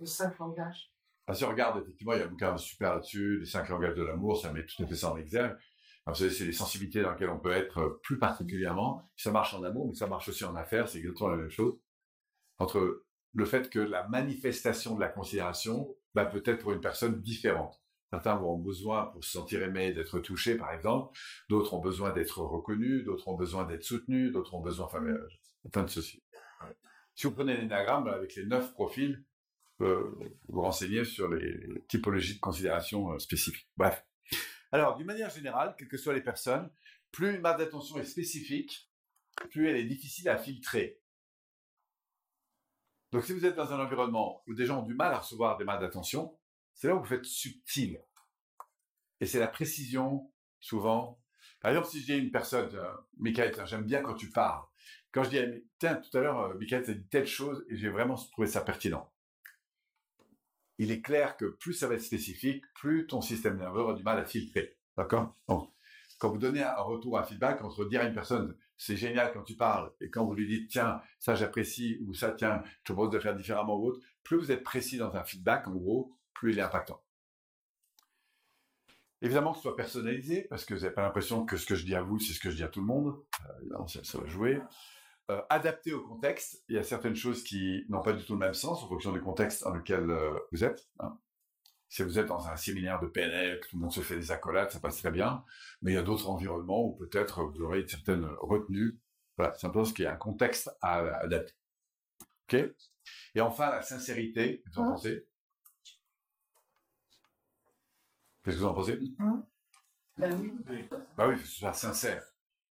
les 0.00 0.06
cinq 0.06 0.38
langages. 0.38 0.90
Ah, 1.26 1.34
si 1.34 1.44
on 1.44 1.48
regarde, 1.48 1.82
effectivement, 1.82 2.12
il 2.12 2.18
y 2.18 2.22
a 2.22 2.26
un 2.26 2.28
bouquin 2.28 2.56
super 2.56 2.94
là-dessus, 2.94 3.40
les 3.40 3.46
cinq 3.46 3.68
langages 3.68 3.94
de 3.94 4.02
l'amour, 4.02 4.40
ça 4.40 4.52
met 4.52 4.64
tout 4.64 4.82
à 4.82 4.86
fait 4.86 4.94
ça 4.94 5.12
en 5.12 5.16
exergue. 5.16 5.56
Alors, 6.06 6.18
vous 6.18 6.28
c'est 6.28 6.44
les 6.44 6.52
sensibilités 6.52 7.02
dans 7.02 7.12
lesquelles 7.12 7.30
on 7.30 7.38
peut 7.38 7.52
être 7.52 7.78
euh, 7.78 8.00
plus 8.02 8.18
particulièrement. 8.18 9.02
Ça 9.16 9.30
marche 9.30 9.54
en 9.54 9.62
amour, 9.62 9.88
mais 9.88 9.94
ça 9.94 10.06
marche 10.06 10.28
aussi 10.28 10.44
en 10.44 10.54
affaires, 10.54 10.86
c'est 10.86 10.98
exactement 10.98 11.30
la 11.30 11.38
même 11.38 11.50
chose. 11.50 11.78
Entre 12.58 13.04
le 13.32 13.44
fait 13.46 13.70
que 13.70 13.78
la 13.78 14.06
manifestation 14.08 14.94
de 14.94 15.00
la 15.00 15.08
considération 15.08 15.96
va 16.14 16.26
peut-être 16.26 16.60
pour 16.60 16.72
une 16.72 16.80
personne 16.80 17.20
différente. 17.22 17.80
Certains 18.10 18.32
avoir 18.32 18.56
besoin, 18.56 19.06
pour 19.06 19.24
se 19.24 19.30
sentir 19.30 19.62
aimé, 19.62 19.92
d'être 19.92 20.20
touchés, 20.20 20.56
par 20.56 20.72
exemple. 20.72 21.18
D'autres 21.48 21.74
ont 21.74 21.80
besoin 21.80 22.12
d'être 22.12 22.38
reconnus, 22.42 23.04
d'autres 23.04 23.26
ont 23.26 23.34
besoin 23.34 23.64
d'être 23.64 23.82
soutenus, 23.82 24.30
d'autres 24.30 24.54
ont 24.54 24.60
besoin, 24.60 24.86
enfin, 24.86 25.02
euh, 25.02 25.28
plein 25.72 25.82
de 25.82 25.90
ceci. 25.90 26.22
Ouais. 26.62 26.76
Si 27.14 27.26
vous 27.26 27.32
prenez 27.32 27.56
l'énagramme 27.56 28.08
avec 28.08 28.34
les 28.34 28.44
neuf 28.44 28.72
profils, 28.72 29.24
euh, 29.80 30.12
vous 30.48 30.62
renseigner 30.62 31.04
sur 31.04 31.28
les 31.28 31.82
typologies 31.88 32.34
de 32.34 32.40
considération 32.40 33.12
euh, 33.12 33.18
spécifiques. 33.18 33.68
Bref. 33.76 34.04
Alors, 34.72 34.96
d'une 34.96 35.06
manière 35.06 35.30
générale, 35.30 35.74
quelles 35.78 35.88
que 35.88 35.96
soient 35.96 36.14
les 36.14 36.22
personnes, 36.22 36.70
plus 37.12 37.34
une 37.34 37.40
marque 37.40 37.58
d'attention 37.58 37.98
est 37.98 38.04
spécifique, 38.04 38.90
plus 39.50 39.68
elle 39.68 39.76
est 39.76 39.84
difficile 39.84 40.28
à 40.28 40.36
filtrer. 40.36 41.00
Donc, 43.12 43.24
si 43.24 43.32
vous 43.32 43.46
êtes 43.46 43.54
dans 43.54 43.72
un 43.72 43.78
environnement 43.78 44.42
où 44.48 44.54
des 44.54 44.66
gens 44.66 44.80
ont 44.80 44.86
du 44.86 44.94
mal 44.94 45.12
à 45.12 45.18
recevoir 45.18 45.56
des 45.56 45.64
marques 45.64 45.80
d'attention, 45.80 46.36
c'est 46.74 46.88
là 46.88 46.96
où 46.96 46.98
vous 46.98 47.04
faites 47.04 47.24
subtil. 47.24 48.00
Et 49.20 49.26
c'est 49.26 49.38
la 49.38 49.46
précision, 49.46 50.32
souvent. 50.58 51.22
Par 51.60 51.70
exemple, 51.70 51.88
si 51.88 52.00
je 52.00 52.06
dis 52.06 52.12
à 52.12 52.16
une 52.16 52.32
personne, 52.32 52.74
euh, 52.74 52.92
Michael, 53.16 53.54
j'aime 53.66 53.84
bien 53.84 54.02
quand 54.02 54.14
tu 54.14 54.30
parles. 54.30 54.64
Quand 55.14 55.24
je 55.24 55.30
dis, 55.30 55.38
tiens, 55.78 55.94
tout 55.94 56.18
à 56.18 56.20
l'heure, 56.20 56.40
euh, 56.40 56.54
Michael, 56.58 56.82
t'as 56.82 56.92
dit 56.92 57.06
telle 57.08 57.26
chose 57.26 57.64
et 57.70 57.76
j'ai 57.76 57.88
vraiment 57.88 58.16
trouvé 58.16 58.48
ça 58.48 58.60
pertinent 58.60 59.10
il 60.78 60.90
est 60.90 61.00
clair 61.00 61.36
que 61.36 61.46
plus 61.46 61.72
ça 61.72 61.88
va 61.88 61.94
être 61.94 62.02
spécifique, 62.02 62.64
plus 62.74 63.06
ton 63.06 63.20
système 63.20 63.58
nerveux 63.58 63.80
aura 63.80 63.94
du 63.94 64.02
mal 64.02 64.18
à 64.18 64.24
filtrer. 64.24 64.76
D'accord? 64.96 65.34
Donc, 65.48 65.70
quand 66.18 66.30
vous 66.30 66.38
donnez 66.38 66.62
un 66.62 66.82
retour, 66.82 67.18
un 67.18 67.24
feedback, 67.24 67.62
entre 67.62 67.84
dire 67.84 68.00
à 68.00 68.04
une 68.04 68.14
personne, 68.14 68.56
c'est 68.76 68.96
génial 68.96 69.32
quand 69.32 69.42
tu 69.42 69.56
parles, 69.56 69.92
et 70.00 70.10
quand 70.10 70.24
vous 70.24 70.34
lui 70.34 70.46
dites, 70.46 70.70
tiens, 70.70 71.00
ça 71.18 71.34
j'apprécie, 71.34 71.98
ou 72.02 72.14
ça, 72.14 72.32
tiens, 72.32 72.62
je 72.64 72.84
te 72.84 72.92
propose 72.92 73.12
de 73.12 73.18
faire 73.18 73.36
différemment 73.36 73.76
ou 73.76 73.88
autre, 73.88 74.00
plus 74.22 74.36
vous 74.36 74.52
êtes 74.52 74.64
précis 74.64 74.98
dans 74.98 75.14
un 75.14 75.24
feedback, 75.24 75.68
en 75.68 75.72
gros, 75.72 76.12
plus 76.32 76.52
il 76.52 76.58
est 76.58 76.62
impactant. 76.62 77.00
Évidemment 79.22 79.52
que 79.52 79.58
ce 79.58 79.62
soit 79.62 79.76
personnalisé, 79.76 80.46
parce 80.50 80.64
que 80.64 80.74
vous 80.74 80.80
n'avez 80.80 80.94
pas 80.94 81.02
l'impression 81.02 81.46
que 81.46 81.56
ce 81.56 81.66
que 81.66 81.74
je 81.74 81.84
dis 81.84 81.94
à 81.94 82.02
vous, 82.02 82.18
c'est 82.18 82.32
ce 82.32 82.40
que 82.40 82.50
je 82.50 82.56
dis 82.56 82.64
à 82.64 82.68
tout 82.68 82.80
le 82.80 82.86
monde. 82.86 83.16
Euh, 83.72 83.86
ça 84.02 84.18
va 84.18 84.26
jouer. 84.26 84.60
Euh, 85.30 85.40
adapté 85.48 85.92
au 85.94 86.06
contexte, 86.06 86.62
il 86.68 86.76
y 86.76 86.78
a 86.78 86.82
certaines 86.82 87.16
choses 87.16 87.42
qui 87.44 87.84
n'ont 87.88 88.02
pas 88.02 88.12
du 88.12 88.22
tout 88.24 88.34
le 88.34 88.38
même 88.40 88.52
sens 88.54 88.82
en 88.82 88.88
fonction 88.88 89.10
du 89.12 89.22
contexte 89.22 89.64
dans 89.64 89.70
lequel 89.74 90.10
euh, 90.10 90.38
vous 90.52 90.64
êtes. 90.64 90.86
hein. 91.00 91.18
Si 91.88 92.02
vous 92.02 92.18
êtes 92.18 92.26
dans 92.26 92.46
un 92.48 92.56
séminaire 92.56 93.00
de 93.00 93.06
PNL, 93.06 93.60
que 93.60 93.68
tout 93.68 93.76
le 93.76 93.82
monde 93.82 93.92
se 93.92 94.00
fait 94.00 94.16
des 94.16 94.32
accolades, 94.32 94.70
ça 94.70 94.80
passe 94.80 94.98
très 94.98 95.12
bien. 95.12 95.44
Mais 95.80 95.92
il 95.92 95.94
y 95.94 95.98
a 95.98 96.02
d'autres 96.02 96.28
environnements 96.28 96.84
où 96.84 96.96
peut-être 96.96 97.44
vous 97.44 97.62
aurez 97.62 97.80
une 97.82 97.88
certaine 97.88 98.24
retenue. 98.40 98.98
Voilà, 99.38 99.54
simplement 99.54 99.84
parce 99.84 99.94
qu'il 99.94 100.04
y 100.04 100.08
a 100.08 100.12
un 100.12 100.16
contexte 100.16 100.70
à, 100.82 100.98
à 100.98 101.16
adapter. 101.22 101.54
Ok? 102.48 102.54
Et 103.34 103.40
enfin, 103.40 103.70
la 103.70 103.82
sincérité, 103.82 104.60
qu'est-ce 104.62 104.74
que 104.76 104.80
vous 104.80 104.86
en 104.86 104.90
pensez? 104.90 105.26
Qu'est-ce 108.42 108.56
que 108.56 108.60
vous 108.60 108.66
en 108.66 108.74
pensez? 108.74 108.98
Ben 110.18 110.40
oui. 110.40 110.52
Bah 111.16 111.28
oui, 111.28 111.34
il 111.36 111.38
faut 111.38 111.72
sincère. 111.72 112.24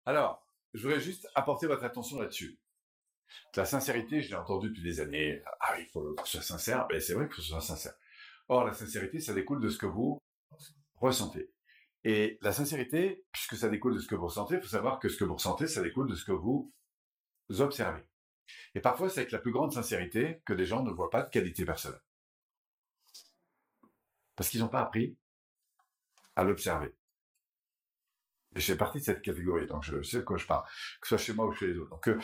Alors, 0.05 0.45
je 0.75 0.83
voudrais 0.83 1.01
juste 1.01 1.29
apporter 1.35 1.67
votre 1.67 1.85
attention 1.85 2.21
là-dessus. 2.21 2.59
La 3.57 3.65
sincérité, 3.65 4.23
je 4.23 4.31
l'ai 4.31 4.37
entendu 4.37 4.69
depuis 4.69 4.83
des 4.83 5.01
années. 5.01 5.43
Ah 5.61 5.79
il 5.79 5.87
faut 5.87 6.15
que 6.15 6.29
ce 6.29 6.39
soit 6.39 6.43
sincère. 6.43 6.87
Ben, 6.89 7.01
c'est 7.01 7.15
vrai 7.15 7.27
qu'il 7.27 7.35
faut 7.35 7.41
que 7.41 7.43
ce 7.43 7.49
soit 7.51 7.61
sincère. 7.61 7.95
Or, 8.49 8.65
la 8.65 8.75
sincérité, 8.75 9.21
ça 9.21 9.33
découle 9.35 9.61
de 9.61 9.69
ce 9.69 9.79
que 9.79 9.87
vous 9.87 10.21
ressentez. 10.97 11.51
Et 12.05 12.39
la 12.41 12.53
sincérité, 12.53 13.25
puisque 13.31 13.57
ça 13.57 13.69
découle 13.69 13.95
de 13.95 14.01
ce 14.01 14.09
que 14.09 14.15
vous 14.15 14.27
ressentez, 14.27 14.55
il 14.57 14.61
faut 14.61 14.67
savoir 14.67 14.99
que 14.99 15.09
ce 15.09 15.17
que 15.17 15.25
vous 15.25 15.35
ressentez, 15.35 15.67
ça 15.67 15.83
découle 15.83 16.09
de 16.09 16.15
ce 16.15 16.25
que 16.25 16.33
vous 16.33 16.73
observez. 17.59 18.03
Et 18.75 18.81
parfois, 18.81 19.09
c'est 19.09 19.21
avec 19.21 19.33
la 19.33 19.39
plus 19.39 19.53
grande 19.53 19.73
sincérité 19.73 20.41
que 20.45 20.53
des 20.53 20.67
gens 20.67 20.83
ne 20.83 20.91
voient 20.91 21.11
pas 21.11 21.23
de 21.23 21.31
qualité 21.31 21.65
personnelle. 21.65 22.01
Parce 24.35 24.49
qu'ils 24.49 24.61
n'ont 24.61 24.69
pas 24.69 24.81
appris 24.81 25.17
à 26.37 26.45
l'observer. 26.45 26.95
Et 28.57 28.61
je 28.61 28.67
fais 28.67 28.77
partie 28.77 28.99
de 28.99 29.05
cette 29.05 29.23
catégorie, 29.23 29.67
donc 29.67 29.85
je 29.85 30.03
sais 30.03 30.19
de 30.19 30.23
quoi 30.23 30.37
je 30.37 30.47
parle, 30.47 30.65
que 31.01 31.07
ce 31.07 31.17
soit 31.17 31.25
chez 31.25 31.33
moi 31.33 31.47
ou 31.47 31.53
chez 31.53 31.69
les 31.69 31.79
autres. 31.79 31.91
Donc, 31.91 32.09
euh, 32.09 32.19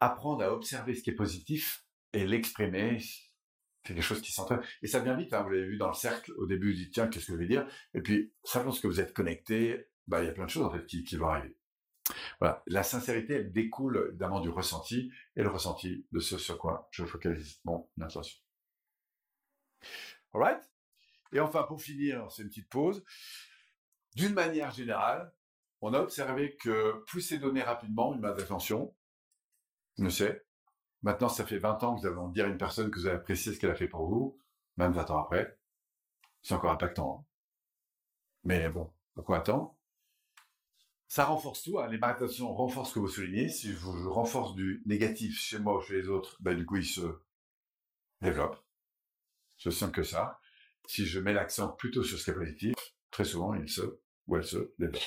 apprendre 0.00 0.42
à 0.42 0.52
observer 0.52 0.94
ce 0.94 1.02
qui 1.02 1.10
est 1.10 1.14
positif 1.14 1.84
et 2.12 2.26
l'exprimer, 2.26 2.98
c'est 3.00 3.94
quelque 3.94 4.02
chose 4.02 4.20
qui 4.20 4.32
s'entraîne. 4.32 4.62
Et 4.82 4.86
ça 4.86 5.00
vient 5.00 5.14
vite, 5.14 5.32
hein, 5.32 5.42
vous 5.42 5.50
l'avez 5.50 5.66
vu 5.66 5.76
dans 5.76 5.88
le 5.88 5.94
cercle, 5.94 6.32
au 6.38 6.46
début, 6.46 6.72
vous 6.72 6.78
dites, 6.78 6.94
tiens, 6.94 7.06
qu'est-ce 7.06 7.26
que 7.26 7.32
je 7.32 7.38
vais 7.38 7.46
dire? 7.46 7.66
Et 7.92 8.00
puis, 8.00 8.32
simplement 8.42 8.74
que 8.74 8.86
vous 8.86 9.00
êtes 9.00 9.12
connecté, 9.12 9.88
bah, 10.06 10.22
il 10.22 10.26
y 10.26 10.28
a 10.28 10.32
plein 10.32 10.46
de 10.46 10.50
choses, 10.50 10.64
en 10.64 10.70
fait, 10.70 10.86
qui, 10.86 11.04
qui 11.04 11.16
vont 11.16 11.28
arriver. 11.28 11.56
Voilà. 12.40 12.62
La 12.66 12.82
sincérité, 12.82 13.34
elle 13.34 13.52
découle 13.52 14.06
évidemment 14.08 14.40
du 14.40 14.48
ressenti, 14.48 15.12
et 15.36 15.42
le 15.42 15.48
ressenti 15.48 16.06
de 16.12 16.18
ce 16.18 16.38
sur 16.38 16.58
quoi 16.58 16.88
je 16.90 17.04
focalise 17.04 17.60
mon 17.64 17.88
attention. 18.00 18.38
Alright 20.32 20.70
Et 21.32 21.40
enfin, 21.40 21.62
pour 21.62 21.80
finir, 21.80 22.26
c'est 22.30 22.42
une 22.42 22.48
petite 22.48 22.68
pause. 22.68 23.04
D'une 24.14 24.34
manière 24.34 24.70
générale, 24.72 25.32
on 25.84 25.92
a 25.92 26.00
observé 26.00 26.56
que 26.56 27.02
plus 27.04 27.20
c'est 27.20 27.38
donné 27.38 27.62
rapidement, 27.62 28.14
une 28.14 28.20
masse 28.20 28.38
d'attention, 28.38 28.94
ne 29.98 30.08
sait. 30.08 30.44
Maintenant, 31.02 31.28
ça 31.28 31.44
fait 31.44 31.58
20 31.58 31.82
ans 31.82 31.94
que 31.94 32.00
vous 32.00 32.06
avez 32.06 32.16
envie 32.16 32.32
dire 32.32 32.46
à 32.46 32.48
une 32.48 32.56
personne 32.56 32.90
que 32.90 32.98
vous 32.98 33.06
avez 33.06 33.16
apprécié 33.16 33.52
ce 33.52 33.60
qu'elle 33.60 33.70
a 33.70 33.74
fait 33.74 33.86
pour 33.86 34.06
vous, 34.06 34.40
même 34.78 34.92
20 34.92 35.10
ans 35.10 35.18
après. 35.18 35.58
C'est 36.40 36.54
encore 36.54 36.72
impactant. 36.72 37.18
Hein. 37.20 37.24
Mais 38.44 38.70
bon, 38.70 38.90
pourquoi 39.14 39.38
attendre? 39.38 39.76
Ça 41.06 41.26
renforce 41.26 41.62
tout. 41.62 41.78
Hein. 41.78 41.88
Les 41.88 41.98
méditations 41.98 42.54
renforcent 42.54 42.88
ce 42.88 42.94
que 42.94 43.00
vous 43.00 43.08
soulignez. 43.08 43.50
Si 43.50 43.70
je, 43.70 44.08
renforce 44.08 44.54
du 44.54 44.82
négatif 44.86 45.38
chez 45.38 45.58
moi 45.58 45.76
ou 45.76 45.82
chez 45.82 46.00
les 46.00 46.08
autres, 46.08 46.38
ben, 46.40 46.56
du 46.56 46.64
coup, 46.64 46.76
il 46.76 46.86
se 46.86 47.20
développe. 48.22 48.56
Je 49.58 49.68
sens 49.68 49.92
que 49.92 50.02
ça. 50.02 50.40
Si 50.86 51.04
je 51.04 51.20
mets 51.20 51.34
l'accent 51.34 51.68
plutôt 51.68 52.02
sur 52.02 52.18
ce 52.18 52.24
qui 52.24 52.30
est 52.30 52.34
positif, 52.34 52.74
très 53.10 53.24
souvent, 53.24 53.54
il 53.54 53.68
se 53.68 54.00
ou 54.26 54.36
elle 54.36 54.44
se 54.44 54.72
développe. 54.78 55.02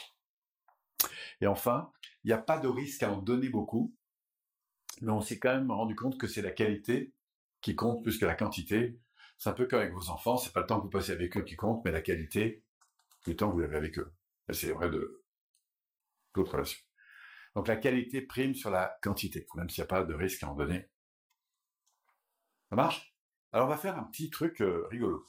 Et 1.41 1.47
enfin, 1.47 1.91
il 2.23 2.27
n'y 2.27 2.33
a 2.33 2.37
pas 2.37 2.57
de 2.57 2.67
risque 2.67 3.03
à 3.03 3.11
en 3.11 3.21
donner 3.21 3.49
beaucoup, 3.49 3.95
mais 5.01 5.11
on 5.11 5.21
s'est 5.21 5.39
quand 5.39 5.53
même 5.53 5.71
rendu 5.71 5.95
compte 5.95 6.19
que 6.19 6.27
c'est 6.27 6.41
la 6.41 6.51
qualité 6.51 7.13
qui 7.61 7.75
compte 7.75 8.03
plus 8.03 8.17
que 8.17 8.25
la 8.25 8.35
quantité. 8.35 8.99
C'est 9.37 9.49
un 9.49 9.53
peu 9.53 9.67
comme 9.67 9.79
avec 9.79 9.93
vos 9.93 10.09
enfants, 10.09 10.37
c'est 10.37 10.53
pas 10.53 10.61
le 10.61 10.65
temps 10.67 10.77
que 10.79 10.83
vous 10.83 10.89
passez 10.89 11.11
avec 11.11 11.37
eux 11.37 11.43
qui 11.43 11.55
compte, 11.55 11.83
mais 11.85 11.91
la 11.91 12.01
qualité 12.01 12.63
du 13.25 13.35
temps 13.35 13.49
que 13.51 13.55
vous 13.55 13.63
avez 13.63 13.77
avec 13.77 13.99
eux. 13.99 14.11
C'est 14.49 14.71
vrai 14.71 14.89
de 14.89 15.23
d'autres 16.33 16.53
relations. 16.53 16.79
Donc 17.55 17.67
la 17.67 17.75
qualité 17.75 18.21
prime 18.21 18.55
sur 18.55 18.69
la 18.69 18.97
quantité, 19.01 19.47
même 19.55 19.69
s'il 19.69 19.81
n'y 19.81 19.85
a 19.85 19.87
pas 19.87 20.03
de 20.03 20.13
risque 20.13 20.43
à 20.43 20.49
en 20.49 20.55
donner. 20.55 20.89
Ça 22.69 22.75
marche? 22.75 23.15
Alors 23.51 23.67
on 23.67 23.69
va 23.69 23.77
faire 23.77 23.97
un 23.97 24.03
petit 24.03 24.29
truc 24.29 24.61
euh, 24.61 24.87
rigolo. 24.89 25.25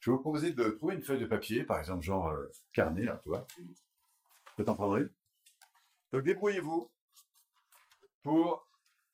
Je 0.00 0.10
vais 0.10 0.16
vous 0.16 0.22
proposer 0.22 0.52
de 0.52 0.70
trouver 0.70 0.94
une 0.94 1.02
feuille 1.02 1.20
de 1.20 1.26
papier, 1.26 1.64
par 1.64 1.78
exemple 1.78 2.04
genre 2.04 2.28
euh, 2.28 2.50
carnet, 2.72 3.04
là, 3.04 3.18
tu 3.22 3.28
vois. 3.28 3.46
Je 4.58 4.62
t'en 4.62 4.74
prendre 4.74 4.96
une. 4.96 5.10
Donc 6.12 6.22
débrouillez-vous 6.24 6.90
pour 8.22 8.66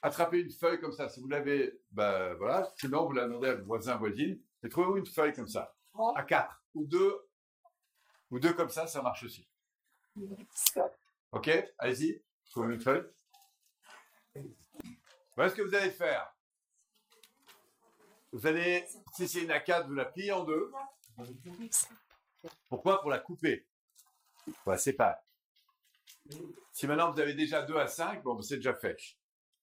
attraper 0.03 0.41
une 0.41 0.51
feuille 0.51 0.81
comme 0.81 0.93
ça. 0.93 1.09
Si 1.09 1.21
vous 1.21 1.29
l'avez, 1.29 1.81
ben 1.91 2.35
voilà. 2.35 2.73
Sinon, 2.77 3.07
vous 3.07 3.13
la 3.13 3.25
demandez 3.25 3.49
à 3.49 3.55
vos 3.57 3.65
voisins, 3.65 3.97
voisines. 3.97 4.41
Et 4.63 4.69
trouvez-vous 4.69 4.97
une 4.99 5.07
feuille 5.07 5.33
comme 5.33 5.49
ça. 5.49 5.75
À 6.15 6.23
quatre. 6.23 6.63
Ou 6.75 6.85
deux. 6.85 7.29
Ou 8.31 8.39
deux 8.39 8.53
comme 8.53 8.71
ça, 8.71 8.87
ça 8.87 9.03
marche 9.03 9.25
aussi. 9.25 9.49
Ok? 11.33 11.51
Allez-y. 11.79 12.23
Trouvez 12.51 12.75
une 12.75 12.81
feuille. 12.81 13.05
Voilà 15.35 15.51
ce 15.51 15.55
que 15.55 15.63
vous 15.63 15.75
allez 15.75 15.91
faire. 15.91 16.33
Vous 18.33 18.47
allez, 18.47 18.87
si 19.15 19.29
c'est 19.29 19.43
une 19.43 19.51
A4, 19.51 19.87
vous 19.87 19.95
la 19.95 20.05
pliez 20.05 20.33
en 20.33 20.45
deux. 20.45 20.73
Pourquoi? 22.69 23.01
Pour 23.01 23.11
la 23.11 23.19
couper. 23.19 23.67
Pour 24.63 24.73
la 24.73 24.79
séparer. 24.79 25.17
Si 26.73 26.87
maintenant 26.87 27.13
vous 27.13 27.21
avez 27.21 27.35
déjà 27.35 27.63
2 27.63 27.77
à 27.77 27.87
5, 27.87 28.23
bon, 28.23 28.41
c'est 28.43 28.57
déjà 28.57 28.75
fait. 28.75 28.97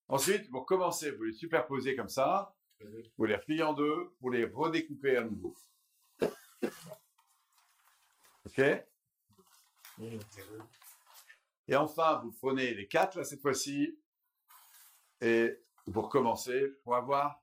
Ensuite, 0.07 0.49
pour 0.49 0.65
commencer, 0.65 1.11
vous 1.11 1.23
les 1.23 1.33
superposez 1.33 1.95
comme 1.95 2.09
ça, 2.09 2.55
vous 3.17 3.25
les 3.25 3.35
repliez 3.35 3.63
en 3.63 3.73
deux, 3.73 4.15
vous 4.19 4.29
les 4.29 4.45
redécoupez 4.45 5.17
à 5.17 5.23
nouveau. 5.23 5.55
OK? 8.45 8.59
Et 11.67 11.75
enfin, 11.75 12.19
vous 12.23 12.31
prenez 12.33 12.73
les 12.73 12.87
quatre, 12.87 13.17
là, 13.17 13.23
cette 13.23 13.41
fois-ci, 13.41 13.97
et 15.21 15.63
vous 15.87 16.01
recommencez 16.01 16.67
pour 16.83 16.95
avoir, 16.95 17.41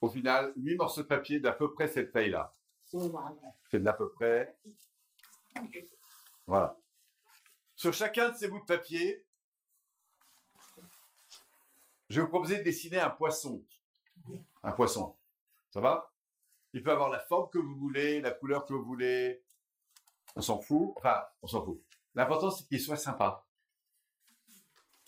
au 0.00 0.08
final, 0.08 0.52
8 0.56 0.76
morceaux 0.76 1.02
de 1.02 1.06
papier 1.06 1.38
d'à 1.38 1.52
peu 1.52 1.72
près 1.72 1.86
cette 1.86 2.12
taille-là. 2.12 2.54
C'est 3.70 3.82
d'à 3.82 3.92
peu 3.92 4.10
près. 4.10 4.58
Voilà. 6.46 6.76
Sur 7.78 7.94
chacun 7.94 8.30
de 8.30 8.36
ces 8.36 8.48
bouts 8.48 8.58
de 8.58 8.64
papier, 8.64 9.24
je 12.10 12.16
vais 12.16 12.22
vous 12.22 12.28
proposer 12.28 12.58
de 12.58 12.64
dessiner 12.64 12.98
un 12.98 13.08
poisson. 13.08 13.64
Un 14.64 14.72
poisson. 14.72 15.16
Ça 15.70 15.80
va? 15.80 16.12
Il 16.72 16.82
peut 16.82 16.90
avoir 16.90 17.08
la 17.08 17.20
forme 17.20 17.48
que 17.50 17.58
vous 17.58 17.76
voulez, 17.76 18.20
la 18.20 18.32
couleur 18.32 18.66
que 18.66 18.74
vous 18.74 18.82
voulez. 18.82 19.44
On 20.34 20.40
s'en 20.40 20.60
fout. 20.60 20.92
Enfin, 20.96 21.24
on 21.40 21.46
s'en 21.46 21.64
fout. 21.64 21.80
L'important, 22.16 22.50
c'est 22.50 22.66
qu'il 22.66 22.80
soit 22.80 22.96
sympa. 22.96 23.46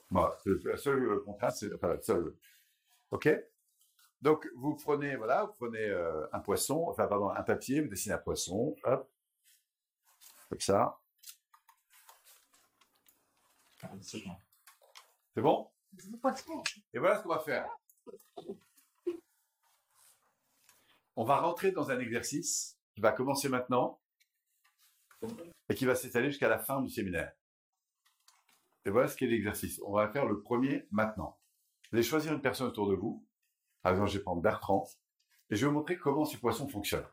Voilà. 0.09 0.38
La 0.46 0.76
seule 0.76 1.24
contrainte, 1.24 1.56
c'est... 1.56 1.74
Enfin, 1.74 1.88
la 1.88 2.02
seule... 2.02 2.37
OK? 3.11 3.28
Donc, 4.22 4.48
vous 4.54 4.76
prenez, 4.76 5.16
voilà, 5.16 5.42
vous 5.42 5.54
prenez 5.54 5.88
euh, 5.88 6.24
un 6.33 6.38
poisson, 6.38 6.85
enfin, 6.88 7.09
pardon, 7.09 7.30
un 7.30 7.42
papier, 7.42 7.80
vous 7.80 7.88
dessinez 7.88 8.14
un 8.14 8.18
poisson. 8.18 8.76
Hop. 8.85 9.11
Comme 10.48 10.61
ça. 10.61 11.00
C'est 15.34 15.42
bon? 15.42 15.70
Et 16.92 16.98
voilà 16.98 17.18
ce 17.18 17.22
qu'on 17.22 17.30
va 17.30 17.38
faire. 17.40 17.68
On 21.16 21.24
va 21.24 21.40
rentrer 21.40 21.72
dans 21.72 21.90
un 21.90 21.98
exercice 21.98 22.78
qui 22.94 23.00
va 23.00 23.12
commencer 23.12 23.48
maintenant 23.48 24.00
et 25.68 25.74
qui 25.74 25.84
va 25.84 25.94
s'étaler 25.94 26.30
jusqu'à 26.30 26.48
la 26.48 26.58
fin 26.58 26.80
du 26.80 26.88
séminaire. 26.88 27.32
Et 28.84 28.90
voilà 28.90 29.08
ce 29.08 29.16
qu'est 29.16 29.26
l'exercice. 29.26 29.80
On 29.84 29.92
va 29.92 30.10
faire 30.10 30.26
le 30.26 30.40
premier 30.40 30.86
maintenant. 30.90 31.38
Vous 31.90 31.98
allez 31.98 32.06
choisir 32.06 32.32
une 32.32 32.40
personne 32.40 32.68
autour 32.68 32.88
de 32.88 32.94
vous. 32.94 33.26
Par 33.82 33.92
exemple, 33.92 34.10
je 34.10 34.18
vais 34.18 34.24
prendre 34.24 34.40
Bertrand 34.40 34.88
et 35.50 35.56
je 35.56 35.66
vais 35.66 35.72
vous 35.72 35.78
montrer 35.78 35.98
comment 35.98 36.24
ces 36.24 36.38
poissons 36.38 36.68
fonctionnent. 36.68 37.08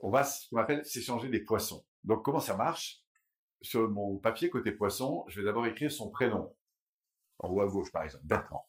On 0.00 0.10
va, 0.10 0.24
ce 0.24 0.48
qu'on 0.48 0.58
appelle, 0.58 0.84
s'échanger 0.86 1.28
des 1.28 1.40
poissons. 1.40 1.84
Donc, 2.04 2.24
comment 2.24 2.40
ça 2.40 2.56
marche? 2.56 3.02
Sur 3.62 3.88
mon 3.88 4.18
papier 4.18 4.50
côté 4.50 4.72
poisson, 4.72 5.24
je 5.28 5.40
vais 5.40 5.46
d'abord 5.46 5.66
écrire 5.66 5.90
son 5.90 6.10
prénom. 6.10 6.54
En 7.38 7.48
haut 7.50 7.60
à 7.60 7.66
gauche, 7.66 7.92
par 7.92 8.02
exemple, 8.04 8.24
Bertrand. 8.24 8.68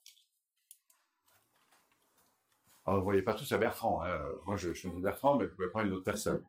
Alors, 2.85 2.99
vous 2.99 3.01
ne 3.01 3.05
voyez 3.05 3.21
pas 3.21 3.33
tous 3.33 3.51
à 3.51 3.57
Bertrand. 3.57 4.03
Hein. 4.03 4.19
Moi, 4.45 4.55
je, 4.57 4.73
je 4.73 4.79
suis 4.79 4.89
Bertrand, 4.89 5.37
mais 5.37 5.45
vous 5.45 5.55
pouvez 5.55 5.69
prendre 5.69 5.87
une 5.87 5.93
autre 5.93 6.03
personne. 6.03 6.43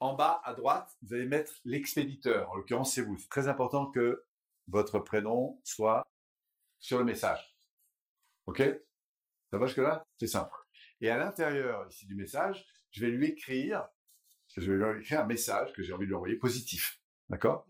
En 0.00 0.14
bas, 0.14 0.40
à 0.44 0.54
droite, 0.54 0.96
vous 1.02 1.14
allez 1.14 1.26
mettre 1.26 1.52
l'expéditeur. 1.64 2.50
En 2.50 2.56
l'occurrence, 2.56 2.94
c'est 2.94 3.02
vous. 3.02 3.18
C'est 3.18 3.28
très 3.28 3.48
important 3.48 3.90
que 3.90 4.24
votre 4.68 5.00
prénom 5.00 5.60
soit 5.64 6.06
sur 6.78 6.98
le 6.98 7.04
message. 7.04 7.56
OK? 8.46 8.62
Ça 9.50 9.58
va 9.58 9.66
jusque-là? 9.66 10.06
C'est 10.18 10.26
simple. 10.26 10.54
Et 11.00 11.10
à 11.10 11.18
l'intérieur 11.18 11.86
ici 11.88 12.06
du 12.06 12.14
message, 12.14 12.64
je 12.90 13.04
vais 13.04 13.10
lui 13.10 13.26
écrire 13.26 13.88
je 14.58 14.72
vais 14.72 14.92
lui 14.94 15.00
écrire 15.00 15.20
un 15.20 15.26
message 15.26 15.72
que 15.72 15.82
j'ai 15.82 15.92
envie 15.92 16.04
de 16.04 16.10
lui 16.10 16.16
envoyer 16.16 16.36
positif. 16.36 17.00
D'accord? 17.28 17.66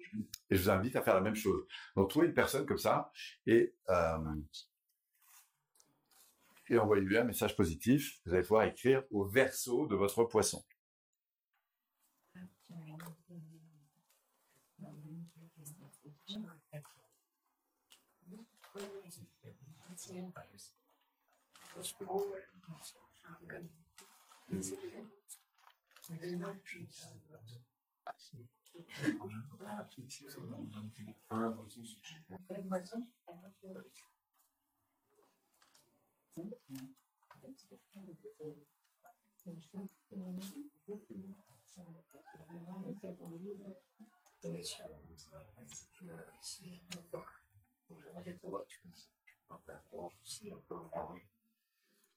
Et 0.51 0.57
je 0.57 0.62
vous 0.62 0.70
invite 0.70 0.94
à 0.96 1.03
faire 1.03 1.14
la 1.14 1.20
même 1.20 1.35
chose. 1.35 1.66
Donc, 1.96 2.11
trouvez 2.11 2.27
une 2.29 2.35
personne 2.35 2.64
comme 2.64 2.79
ça 2.79 3.11
et, 3.46 3.74
euh, 3.88 4.35
et 6.68 6.79
envoyez-lui 6.79 7.18
un 7.18 7.24
message 7.24 7.57
positif. 7.57 8.20
Vous 8.24 8.35
allez 8.35 8.42
pouvoir 8.42 8.64
écrire 8.64 9.03
au 9.11 9.24
verso 9.24 9.87
de 9.87 9.96
votre 9.96 10.24
poisson. 10.24 10.64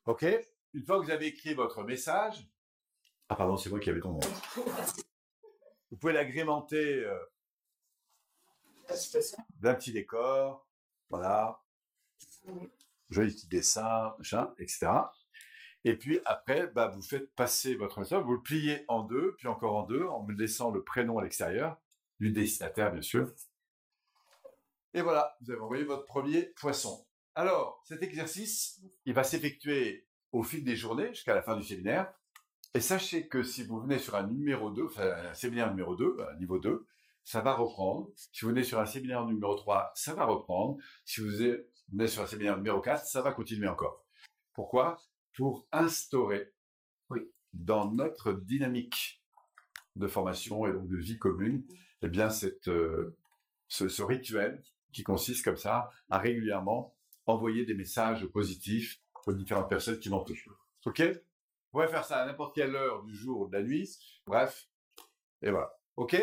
OK. 0.05 0.25
Une 0.73 0.85
fois 0.85 0.99
que 0.99 1.05
vous 1.05 1.11
avez 1.11 1.27
écrit 1.27 1.53
votre 1.53 1.83
message, 1.83 2.47
ah 3.31 3.35
pardon, 3.37 3.55
c'est 3.55 3.69
moi 3.69 3.79
qui 3.79 3.89
avais 3.89 4.01
ton 4.01 4.11
nom. 4.11 4.19
Vous 5.89 5.95
pouvez 5.95 6.11
l'agrémenter 6.11 7.05
euh, 7.05 7.17
d'un 9.61 9.73
petit 9.73 9.93
décor, 9.93 10.67
voilà, 11.09 11.63
joli 13.09 13.33
petit 13.33 13.47
dessin, 13.47 14.13
machin, 14.17 14.53
etc. 14.57 14.89
Et 15.85 15.95
puis 15.95 16.19
après, 16.25 16.67
bah, 16.67 16.89
vous 16.89 17.01
faites 17.01 17.33
passer 17.33 17.75
votre 17.75 17.99
message, 17.99 18.21
vous 18.21 18.33
le 18.33 18.41
pliez 18.41 18.83
en 18.89 19.03
deux, 19.03 19.33
puis 19.37 19.47
encore 19.47 19.77
en 19.77 19.83
deux, 19.83 20.03
en 20.03 20.27
laissant 20.27 20.69
le 20.69 20.83
prénom 20.83 21.17
à 21.17 21.23
l'extérieur, 21.23 21.79
du 22.19 22.33
destinataire 22.33 22.91
bien 22.91 23.01
sûr. 23.01 23.33
Et 24.93 25.01
voilà, 25.01 25.37
vous 25.39 25.51
avez 25.51 25.61
envoyé 25.61 25.85
votre 25.85 26.03
premier 26.03 26.47
poisson. 26.57 27.07
Alors, 27.35 27.81
cet 27.87 28.03
exercice, 28.03 28.81
il 29.05 29.13
va 29.13 29.23
s'effectuer 29.23 30.05
au 30.33 30.43
fil 30.43 30.65
des 30.65 30.75
journées 30.75 31.13
jusqu'à 31.13 31.33
la 31.33 31.41
fin 31.41 31.55
du 31.55 31.63
séminaire. 31.63 32.13
Et 32.73 32.79
sachez 32.79 33.27
que 33.27 33.43
si 33.43 33.63
vous 33.63 33.81
venez 33.81 33.99
sur 33.99 34.15
un 34.15 34.27
numéro 34.27 34.71
2, 34.71 34.85
enfin 34.85 35.11
un 35.29 35.33
séminaire 35.33 35.69
numéro 35.71 35.95
2, 35.95 36.17
un 36.31 36.37
niveau 36.37 36.57
2, 36.57 36.85
ça 37.23 37.41
va 37.41 37.53
reprendre. 37.53 38.09
Si 38.15 38.45
vous 38.45 38.49
venez 38.49 38.63
sur 38.63 38.79
un 38.79 38.85
séminaire 38.85 39.25
numéro 39.25 39.55
3, 39.55 39.91
ça 39.95 40.13
va 40.13 40.25
reprendre. 40.25 40.77
Si 41.03 41.21
vous 41.21 41.29
venez 41.29 42.07
sur 42.07 42.23
un 42.23 42.27
séminaire 42.27 42.55
numéro 42.57 42.79
4, 42.79 43.05
ça 43.05 43.21
va 43.21 43.33
continuer 43.33 43.67
encore. 43.67 44.05
Pourquoi? 44.53 45.01
Pour 45.35 45.67
instaurer 45.71 46.53
dans 47.53 47.91
notre 47.91 48.31
dynamique 48.31 49.21
de 49.97 50.07
formation 50.07 50.65
et 50.65 50.71
donc 50.71 50.87
de 50.87 50.97
vie 50.97 51.17
commune, 51.17 51.65
eh 52.01 52.07
bien 52.07 52.29
cette, 52.29 52.69
euh, 52.69 53.17
ce, 53.67 53.89
ce 53.89 54.01
rituel 54.01 54.63
qui 54.93 55.03
consiste 55.03 55.43
comme 55.43 55.57
ça 55.57 55.89
à 56.09 56.17
régulièrement 56.17 56.95
envoyer 57.25 57.65
des 57.65 57.73
messages 57.73 58.25
positifs 58.27 59.01
aux 59.27 59.33
différentes 59.33 59.69
personnes 59.69 59.99
qui 59.99 60.09
m'entourent. 60.09 60.37
Ok? 60.85 61.03
Vous 61.71 61.79
pouvez 61.79 61.87
faire 61.87 62.03
ça 62.03 62.21
à 62.21 62.25
n'importe 62.25 62.53
quelle 62.53 62.75
heure 62.75 63.03
du 63.03 63.15
jour 63.15 63.41
ou 63.41 63.47
de 63.47 63.53
la 63.53 63.63
nuit. 63.63 63.97
Bref. 64.25 64.67
Et 65.41 65.51
voilà. 65.51 65.71
Ok? 65.95 66.15